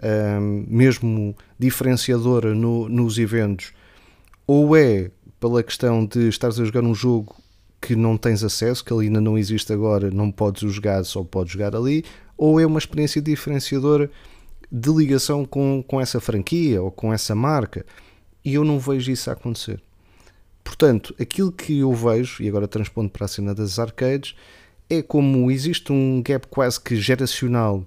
[0.03, 3.72] um, mesmo diferenciadora no, nos eventos,
[4.47, 5.11] ou é
[5.45, 7.36] pela questão de estares a jogar um jogo
[7.78, 11.53] que não tens acesso, que ele ainda não existe agora, não podes jogar, só podes
[11.53, 12.03] jogar ali,
[12.34, 14.11] ou é uma experiência diferenciadora
[14.72, 17.84] de ligação com, com essa franquia ou com essa marca.
[18.42, 19.82] E eu não vejo isso a acontecer.
[20.64, 24.34] Portanto, aquilo que eu vejo, e agora transpondo para a cena das arcades,
[24.88, 27.84] é como existe um gap quase que geracional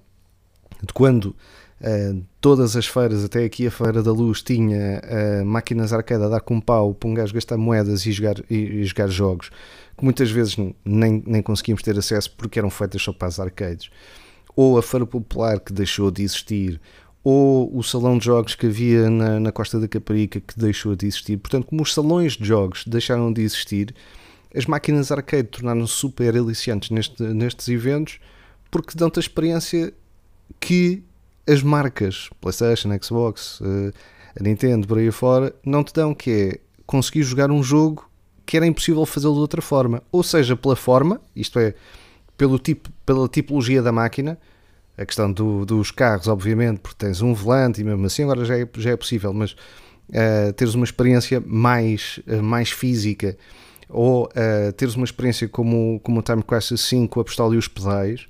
[0.84, 1.36] de quando
[1.82, 6.30] uh, todas as feiras, até aqui a Feira da Luz, tinha uh, máquinas arcade a
[6.30, 9.50] dar com pau para um gajo gastar moedas e jogar, e, e jogar jogos
[9.98, 10.56] que muitas vezes
[10.86, 13.90] nem, nem conseguimos ter acesso porque eram feitas só para as arcades
[14.58, 16.82] ou a Feira Popular que deixou de existir,
[17.24, 21.06] ou o salão de jogos que havia na, na Costa da Caparica que deixou de
[21.06, 21.38] existir.
[21.38, 23.94] Portanto, como os salões de jogos deixaram de existir,
[24.56, 28.20] as máquinas arcade tornaram-se super aliciantes neste, nestes eventos
[28.72, 29.94] porque dão-te a experiência
[30.60, 31.04] que
[31.48, 33.92] as marcas, PlayStation, Xbox, eh,
[34.40, 38.08] a Nintendo, por aí fora, não te dão, que é conseguir jogar um jogo
[38.46, 40.02] que era impossível fazê-lo de outra forma.
[40.12, 41.74] Ou seja, pela forma, isto é,
[42.38, 44.38] pelo tipo, pela tipologia da máquina,
[44.98, 48.58] a questão do, dos carros, obviamente, porque tens um volante e mesmo assim agora já
[48.58, 53.38] é, já é possível, mas uh, teres uma experiência mais, uh, mais física
[53.90, 57.68] ou uh, teres uma experiência como, como o Time Crisis 5, a pistola e os
[57.68, 58.28] pedais,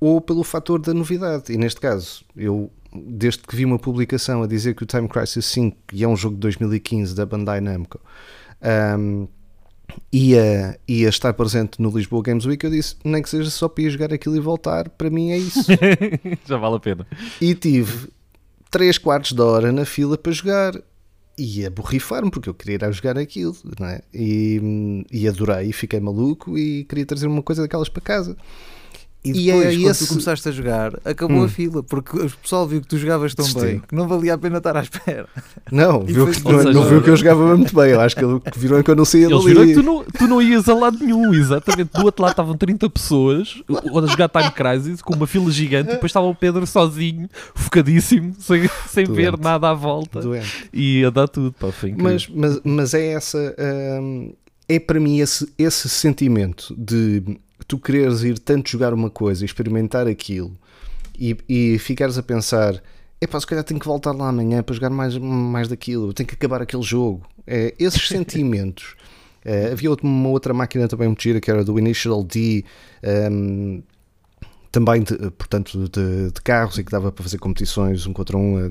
[0.00, 1.52] ou pelo fator da novidade.
[1.52, 5.44] E neste caso, eu desde que vi uma publicação a dizer que o Time Crisis
[5.46, 8.00] 5, e é um jogo de 2015 da Bandai Namco,
[8.98, 9.28] um,
[10.12, 13.84] ia, ia estar presente no Lisboa Games Week, eu disse, nem que seja só para
[13.84, 15.70] ir jogar aquilo e voltar, para mim é isso.
[16.44, 17.06] Já vale a pena.
[17.40, 18.08] E tive
[18.70, 20.74] 3 quartos de hora na fila para jogar
[21.38, 24.02] e a borrifar-me porque eu queria ir a jogar aquilo, não é?
[24.12, 28.36] E, e adorei, e fiquei maluco e queria trazer uma coisa daquelas para casa.
[29.22, 30.06] E depois, e é quando esse...
[30.06, 31.44] tu começaste a jogar, acabou hum.
[31.44, 34.38] a fila, porque o pessoal viu que tu jogavas tão bem que não valia a
[34.38, 35.28] pena estar à espera.
[35.70, 37.90] Não, viu que, não, seja, não, viu que eu jogava muito bem.
[37.90, 38.22] Eu acho que
[38.56, 40.98] viram que eu não saía Eles viram que tu não, tu não ias a lado
[40.98, 41.92] nenhum, exatamente.
[41.92, 45.92] Do outro lado estavam 30 pessoas a jogar Time Crisis com uma fila gigante e
[45.92, 50.70] depois estava o Pedro sozinho, focadíssimo, sem, sem ver nada à volta Doente.
[50.72, 51.52] e a dar tudo.
[51.52, 51.68] Pá,
[51.98, 53.54] mas, mas, mas é essa.
[54.00, 54.32] Hum,
[54.66, 57.22] é para mim esse, esse sentimento de
[57.70, 60.58] tu quereres ir tanto jogar uma coisa e experimentar aquilo
[61.16, 62.82] e, e ficares a pensar
[63.20, 66.34] epá, se calhar tenho que voltar lá amanhã para jogar mais, mais daquilo, tenho que
[66.34, 67.22] acabar aquele jogo.
[67.46, 68.96] É, esses sentimentos.
[69.44, 72.64] É, havia uma outra máquina também muito gira que era do Initial D,
[73.30, 73.82] um,
[74.72, 78.58] também de, portanto de, de, carros e que dava para fazer competições um contra um,
[78.58, 78.68] a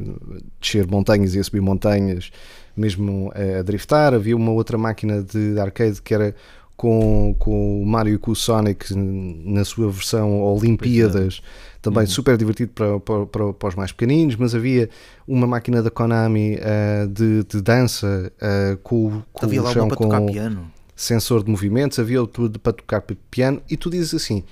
[0.59, 2.31] descer montanhas e a subir montanhas,
[2.75, 4.13] mesmo a, a driftar.
[4.13, 6.35] Havia uma outra máquina de arcade que era
[6.79, 11.77] com, com o Mario e com o Sonic na sua versão Olimpíadas, é.
[11.81, 12.09] também uhum.
[12.09, 14.89] super divertido para, para, para, para, os mais pequeninos, mas havia
[15.27, 20.25] uma máquina da Konami uh, de, de, dança uh, com, com havia o chão com
[20.27, 20.71] piano.
[20.95, 24.45] sensor de movimentos, havia tudo para tocar piano, e tu dizes assim,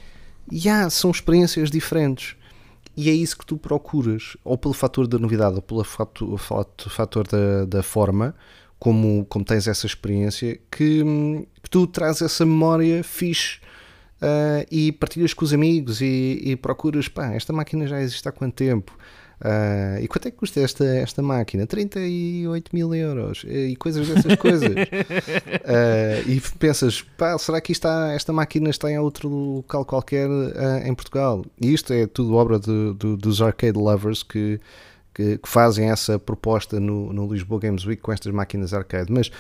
[0.52, 2.36] já yeah, são experiências diferentes.
[2.98, 7.26] E é isso que tu procuras, ou pelo fator da novidade, ou pelo fator, fator
[7.26, 8.36] da, da forma,
[8.80, 11.04] como, como tens essa experiência, que,
[11.62, 13.60] que tu traz essa memória fixe
[14.22, 18.32] uh, e partilhas com os amigos e, e, procuras, pá, esta máquina já existe há
[18.32, 18.98] quanto tempo?
[19.40, 21.68] Uh, e quanto é que custa esta, esta máquina?
[21.68, 24.72] 38 mil euros e coisas dessas coisas.
[24.72, 30.82] Uh, e pensas, pá, será que está, esta máquina está em outro local qualquer uh,
[30.84, 31.46] em Portugal?
[31.62, 34.60] E isto é tudo obra dos arcade lovers que
[35.18, 39.12] que, que fazem essa proposta no, no Lisboa Games Week com estas máquinas arcade.
[39.12, 39.32] Mas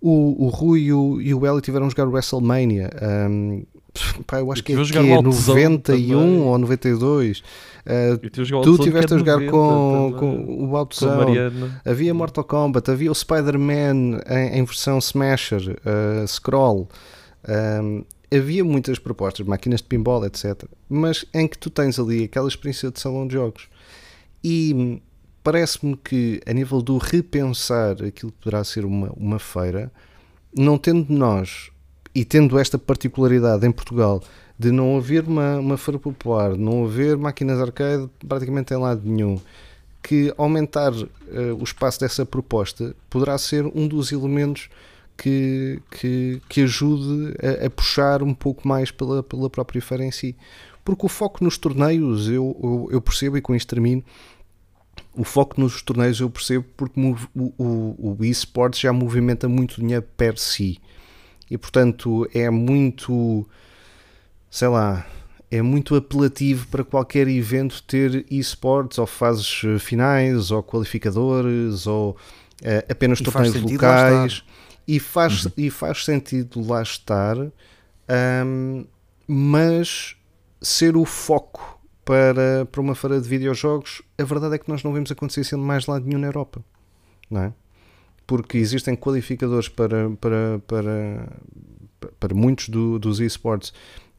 [0.00, 2.88] o, o Rui e o, e o Eli tiveram a jogar o WrestleMania.
[3.28, 3.64] Um,
[4.28, 6.14] pá, eu acho eu que é, que é 91 também.
[6.14, 7.40] ou 92.
[7.40, 11.36] Uh, tu tiveste a jogar com, com o Outzone.
[11.84, 16.88] Havia Mortal Kombat, havia o Spider-Man em, em, versão Smasher, uh, Scroll.
[17.82, 20.62] Um, havia muitas propostas, máquinas de pinball, etc.
[20.88, 23.68] Mas em que tu tens ali aquela experiência de salão de jogos.
[24.44, 25.02] E
[25.44, 29.92] parece-me que, a nível do repensar aquilo que poderá ser uma, uma feira,
[30.56, 31.70] não tendo nós,
[32.14, 34.22] e tendo esta particularidade em Portugal,
[34.58, 39.38] de não haver uma, uma feira popular, não haver máquinas arcade praticamente em lado nenhum,
[40.02, 41.06] que aumentar uh,
[41.58, 44.68] o espaço dessa proposta poderá ser um dos elementos
[45.16, 50.10] que, que, que ajude a, a, puxar um pouco mais pela, pela própria feira em
[50.10, 50.36] si.
[50.84, 54.04] Porque o foco nos torneios, eu, eu, eu percebo, e com isto termino,
[55.14, 60.06] o foco nos torneios eu percebo porque o, o, o eSports já movimenta muito dinheiro
[60.16, 60.80] per si.
[61.50, 63.46] E portanto é muito
[64.50, 65.06] sei lá
[65.50, 72.12] é muito apelativo para qualquer evento ter eSports ou fases finais ou qualificadores ou
[72.62, 74.42] uh, apenas e torneios locais.
[74.86, 75.52] e faz, uhum.
[75.56, 78.84] e faz sentido lá estar um,
[79.28, 80.16] mas
[80.60, 81.73] ser o foco
[82.04, 85.62] para, para uma feira de videojogos, a verdade é que nós não vemos acontecer sendo
[85.62, 86.62] mais lado nenhum na Europa,
[87.30, 87.52] não é?
[88.26, 91.32] Porque existem qualificadores para, para, para,
[92.18, 93.72] para muitos do, dos esportes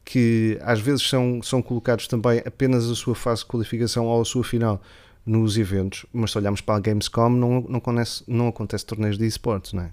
[0.04, 4.26] que às vezes são, são colocados também apenas a sua fase de qualificação ou a
[4.26, 4.82] sua final
[5.26, 9.26] nos eventos, mas se olharmos para a Gamescom não, não, acontece, não acontece torneios de
[9.26, 9.92] esportes, não é?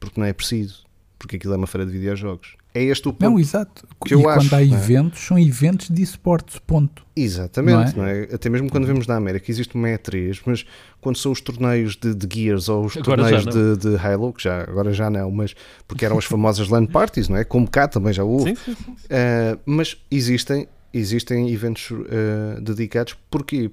[0.00, 0.84] Porque não é preciso,
[1.16, 2.56] porque aquilo é uma feira de videojogos.
[2.76, 3.30] É este o ponto.
[3.30, 3.86] Não, exato.
[4.04, 4.64] Que e eu quando acho, há é?
[4.64, 7.06] eventos, são eventos de esportes, ponto.
[7.14, 8.14] Exatamente, não é?
[8.14, 8.34] não é?
[8.34, 10.66] Até mesmo quando vemos na América existe uma E3, mas
[11.00, 14.42] quando são os torneios de, de Gears ou os agora torneios de, de, Halo, que
[14.42, 15.54] já, agora já não, mas
[15.86, 17.44] porque eram as famosas LAN parties, não é?
[17.44, 18.56] Como cá também já houve.
[18.56, 18.92] Sim, sim, sim.
[18.92, 23.70] Uh, mas existem, existem eventos uh, dedicados, porquê?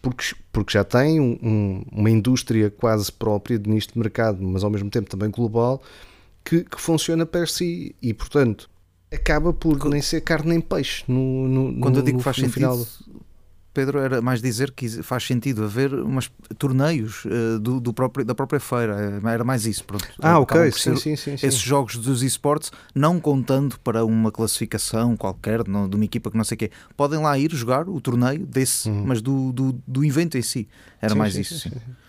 [0.00, 4.64] Porque, porque já tem um, um, uma indústria quase própria de nicho de mercado, mas
[4.64, 5.82] ao mesmo tempo também global,
[6.48, 8.70] que, que funciona per si e, portanto,
[9.12, 12.24] acaba por quando, nem ser carne nem peixe no, no Quando no, eu digo que
[12.24, 12.86] faz sentido, final.
[13.74, 18.34] Pedro, era mais dizer que faz sentido haver umas torneios uh, do, do, próprio, da
[18.34, 19.84] própria feira, era mais isso.
[19.84, 20.08] Pronto.
[20.20, 25.16] Ah, ok, sim, sim, sim, sim, Esses jogos dos esportes, não contando para uma classificação
[25.16, 28.44] qualquer, de uma equipa que não sei o quê, podem lá ir jogar o torneio
[28.46, 29.04] desse, uhum.
[29.06, 30.66] mas do, do, do evento em si.
[31.00, 31.58] Era sim, mais sim, isso.
[31.60, 32.07] Sim, eh,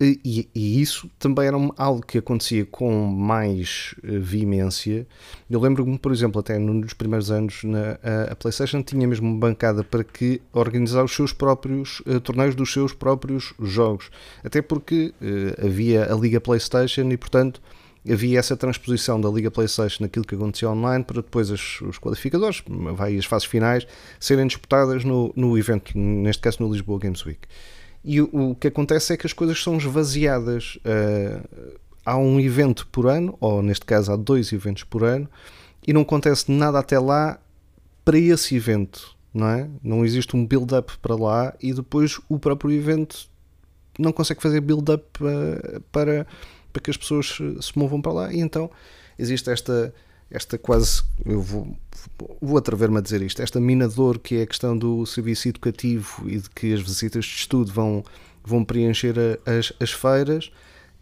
[0.00, 5.06] e, e, isso também era algo que acontecia com mais eh, veemência.
[5.50, 7.98] Eu lembro-me, por exemplo, até nos primeiros anos, na,
[8.30, 12.72] a, PlayStation tinha mesmo uma bancada para que organizar os seus próprios uh, torneios dos
[12.72, 14.10] seus próprios jogos.
[14.42, 17.60] Até porque uh, havia a Liga PlayStation e, portanto,
[18.10, 22.62] havia essa transposição da Liga PlayStation naquilo que acontecia online para depois as, os qualificadores,
[22.68, 23.86] vai as fases finais,
[24.20, 27.40] serem disputadas no, no evento, neste caso no Lisboa Games Week.
[28.04, 30.76] E o, o que acontece é que as coisas são esvaziadas.
[30.76, 35.28] Uh, há um evento por ano, ou neste caso há dois eventos por ano,
[35.86, 37.40] e não acontece nada até lá
[38.04, 39.68] para esse evento, não é?
[39.82, 43.26] Não existe um build-up para lá e depois o próprio evento
[43.98, 46.26] não consegue fazer build-up uh, para
[46.72, 48.68] para que as pessoas se movam para lá e então
[49.16, 49.94] existe esta
[50.34, 51.76] esta quase, eu vou,
[52.40, 56.38] vou atrever-me a dizer isto, esta minador que é a questão do serviço educativo e
[56.38, 58.04] de que as visitas de estudo vão,
[58.44, 59.14] vão preencher
[59.46, 60.50] as, as feiras,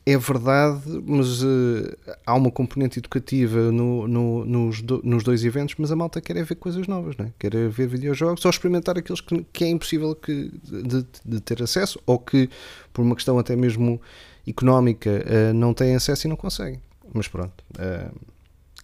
[0.05, 5.77] é verdade, mas uh, há uma componente educativa no, no, nos, do, nos dois eventos,
[5.79, 7.33] mas a malta quer é ver coisas novas, não é?
[7.39, 11.63] quer é ver videojogos ou experimentar aqueles que, que é impossível que, de, de, ter
[11.63, 12.51] acesso ou que,
[12.93, 14.01] por uma questão até mesmo
[14.47, 16.83] económica uh, não têm acesso e não conseguem.
[17.15, 18.13] Mas pronto, uh,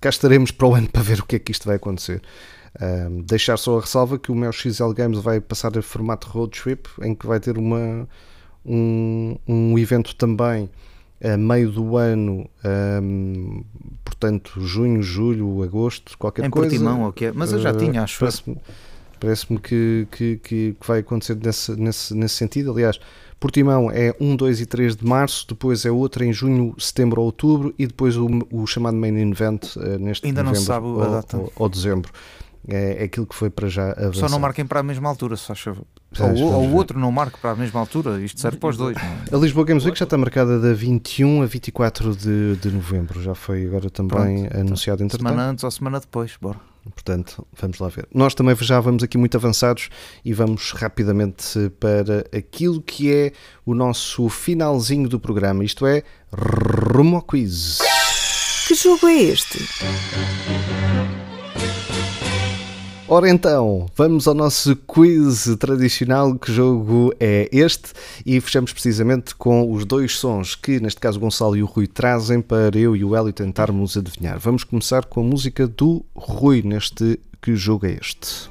[0.00, 2.22] cá estaremos para o ano para ver o que é que isto vai acontecer.
[3.24, 6.88] Deixar só a ressalva que o meu XL Games vai passar a formato road trip,
[7.02, 8.08] em que vai ter uma,
[8.64, 10.70] um, um evento também
[11.22, 12.48] a meio do ano,
[13.02, 13.64] um,
[14.04, 16.68] portanto, junho, julho, agosto, qualquer em coisa.
[16.68, 17.32] Em Portimão, okay.
[17.34, 18.20] mas eu já tinha, acho.
[18.20, 18.56] Parece-me
[19.18, 22.70] parece que, que, que, vai acontecer nesse, nesse, nesse sentido.
[22.70, 23.00] Aliás,
[23.40, 27.26] Portimão é 1, 2 e 3 de março, depois é outra em junho, setembro ou
[27.26, 31.06] outubro e depois o, o chamado Main Event uh, neste Ainda não sabe ou, a
[31.08, 31.36] data.
[31.36, 32.10] Ou, ou dezembro.
[32.66, 34.28] É, é, aquilo que foi para já avançar.
[34.28, 35.86] Só não marquem para a mesma altura, se faz favor.
[36.20, 38.96] Ou, o outro não marque para a mesma altura, isto serve para os dois.
[38.96, 39.34] É?
[39.34, 43.34] A Lisboa Games Week já está marcada da 21 a 24 de, de novembro, já
[43.34, 44.60] foi agora também Pronto.
[44.60, 45.28] anunciado entretanto.
[45.28, 46.58] Semana antes ou semana depois, bora.
[46.94, 48.08] Portanto, vamos lá ver.
[48.14, 49.88] Nós também já vamos aqui muito avançados
[50.24, 53.32] e vamos rapidamente para aquilo que é
[53.64, 56.02] o nosso finalzinho do programa, isto é
[56.32, 57.78] Rumo ao Quiz.
[58.66, 59.58] Que jogo é este?
[63.10, 66.34] Ora então, vamos ao nosso quiz tradicional.
[66.34, 67.94] Que jogo é este?
[68.26, 71.86] E fechamos precisamente com os dois sons que, neste caso, o Gonçalo e o Rui
[71.86, 74.38] trazem para eu e o Hélio tentarmos adivinhar.
[74.38, 78.50] Vamos começar com a música do Rui neste Que jogo é este?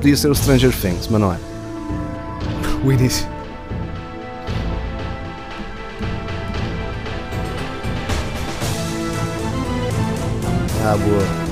[0.00, 1.38] Podia ser o Stranger Things, mas não é.
[2.84, 3.28] O início.
[10.86, 11.44] Ah, boa.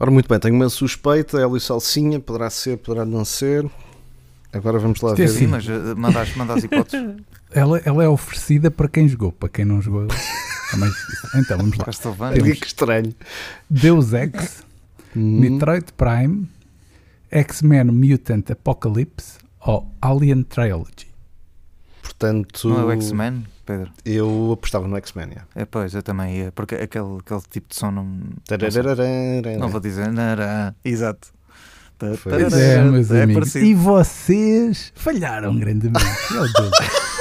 [0.00, 3.70] Ora, muito bem, tenho uma suspeita, Hélio Salsinha, poderá ser, poderá não ser.
[4.50, 5.28] Agora vamos lá Sim, ver.
[5.28, 7.16] Sim, mas as, manda as hipóteses.
[7.52, 10.06] ela, ela é oferecida para quem jogou, para quem não jogou.
[11.34, 11.86] então vamos lá.
[12.32, 13.14] Temos que estranho.
[13.68, 14.64] Deus Ex,
[15.16, 15.40] hum.
[15.40, 16.48] Metroid Prime,
[17.30, 21.08] X-Men Mutant Apocalypse ou Alien Trilogy.
[22.02, 23.90] Portanto, não é o X-Men, Pedro?
[24.04, 25.28] Eu apostava no X-Men.
[25.28, 25.48] Yeah.
[25.54, 28.04] É, pois, eu também ia, porque aquele, aquele tipo de som não.
[28.04, 30.08] Não, não vou dizer.
[30.84, 31.28] Exato.
[31.98, 33.52] Pois é, meus é amigos.
[33.52, 33.66] Parecido.
[33.66, 36.04] E vocês falharam grandemente.
[36.30, 36.70] Meu Deus.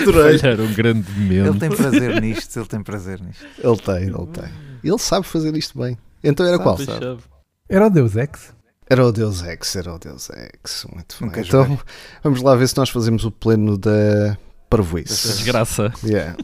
[0.00, 0.38] Adorei.
[0.38, 1.48] Falharam grandemente.
[1.48, 3.44] Ele tem prazer nisto, ele tem prazer nisto.
[3.58, 4.50] Ele tem, ele tem.
[4.82, 5.96] Ele sabe fazer isto bem.
[6.22, 6.78] Então era sabe, qual?
[6.78, 7.22] Sabe?
[7.68, 8.54] Era o Deus Ex.
[8.88, 10.86] Era o Deus Ex, era o Deus Ex.
[10.92, 11.42] Muito bem.
[11.42, 11.78] Então
[12.22, 14.36] vamos lá ver se nós fazemos o pleno da
[14.68, 15.28] parvoíce.
[15.28, 15.92] Desgraça.
[16.04, 16.36] Yeah.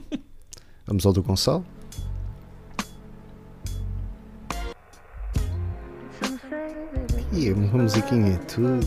[0.86, 1.64] Vamos ao do Gonçalo.
[7.32, 8.80] E uma musiquinha e tudo.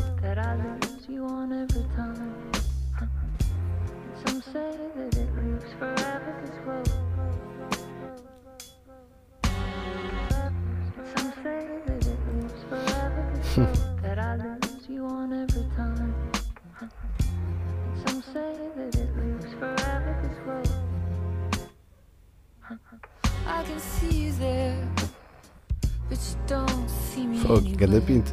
[27.42, 28.32] Fogo, grande pinta.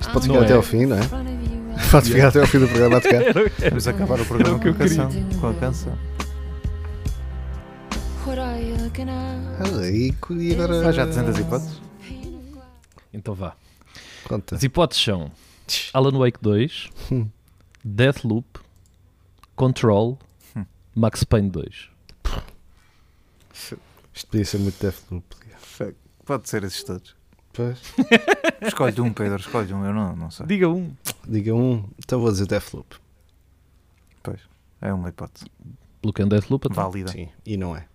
[0.00, 1.00] Isto pode ficar até ao fim, não é?
[1.90, 3.22] Pode ficar até ao fim do programa a tocar.
[3.70, 5.98] Vamos acabar o programa com, a canção, com a canção.
[10.34, 10.88] e agora.
[10.88, 11.80] Ah, já 200 hipóteses?
[13.12, 13.54] Então vá.
[14.28, 14.54] Conta.
[14.54, 15.30] As hipóteses são
[15.92, 17.30] Alan Wake 2, hum.
[17.84, 18.58] Deathloop,
[19.56, 20.18] Control,
[20.56, 20.64] hum.
[20.94, 21.90] Max Payne 2.
[24.14, 25.36] Isto podia ser muito Deathloop.
[26.24, 27.16] Pode ser esses todos.
[27.52, 27.80] Pois.
[28.62, 30.46] escolhe um, Pedro, escolhe um, eu não, não sei.
[30.46, 30.94] Diga um.
[31.26, 32.96] Diga um, então vou dizer Deathloop.
[34.22, 34.40] Pois,
[34.80, 35.46] é uma hipótese.
[36.04, 36.84] Lucan Deathloop então.
[36.84, 37.10] Válida.
[37.10, 37.86] Sim, e não é.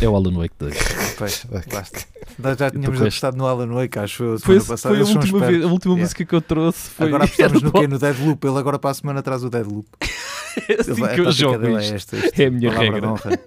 [0.00, 0.76] É o Alan Wake 2.
[1.16, 2.00] Pois, lá está.
[2.38, 4.94] Nós já tínhamos apostado no Alan Wake, acho eu, Foi, passada.
[4.94, 6.02] foi a última, vez, a última Yeah.
[6.02, 6.90] música que eu trouxe.
[6.90, 7.86] Foi Agora apostamos no quê?
[7.86, 8.46] No Deadloop.
[8.46, 9.86] Ele agora para a semana traz o Deadloop.
[10.70, 11.92] É assim Ele vai- que eu tática jogo dele isto.
[11.92, 12.40] É, esta, isto.
[12.40, 13.08] É a minha regra.
[13.10, 13.38] honra.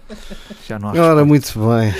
[0.66, 1.94] Já não há Ora, muito bem.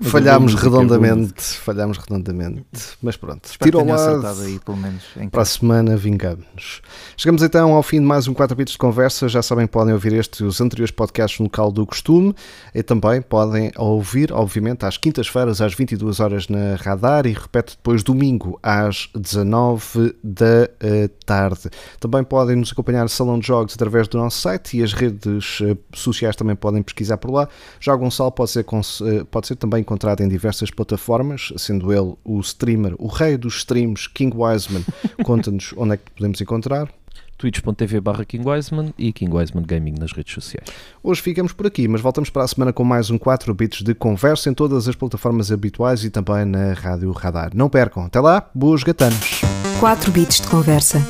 [0.00, 2.60] Falhámos redondamente, falhámos redondamente.
[3.02, 4.42] Mas pronto, Espero tiro ao lado.
[4.42, 5.02] aí, pelo menos.
[5.30, 6.80] Para a semana vingamos-nos.
[7.16, 9.28] Chegamos então ao fim de mais um 4 bits de conversa.
[9.28, 12.32] Já sabem, podem ouvir este e os anteriores podcasts no local do costume
[12.72, 18.04] e também podem ouvir, obviamente, às quintas-feiras às 22 horas na Radar e repete depois
[18.04, 21.70] domingo às 19 da eh, tarde.
[21.98, 25.58] Também podem nos acompanhar no Salão de Jogos através do nosso site e as redes
[25.62, 27.48] eh, sociais também podem pesquisar por lá.
[27.80, 32.38] Já Gonçalo pode ser, eh, pode ser também encontrado em diversas plataformas, sendo ele o
[32.40, 34.84] streamer, o rei dos streams, King Wiseman.
[35.24, 36.90] Conta-nos onde é que podemos encontrar.
[37.38, 40.68] twitch.tv barra King Wiseman e King Wiseman Gaming nas redes sociais.
[41.02, 43.94] Hoje ficamos por aqui, mas voltamos para a semana com mais um 4 bits de
[43.94, 47.52] conversa em todas as plataformas habituais e também na Rádio Radar.
[47.54, 48.04] Não percam.
[48.04, 49.40] Até lá, boas gatanos.
[49.80, 51.00] 4 bits de conversa.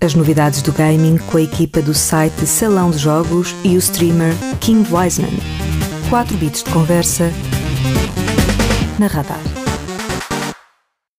[0.00, 4.32] As novidades do gaming com a equipa do site Salão de Jogos e o streamer
[4.60, 5.65] King Wiseman.
[6.10, 7.30] 4 bits de conversa
[8.98, 9.65] na Radar.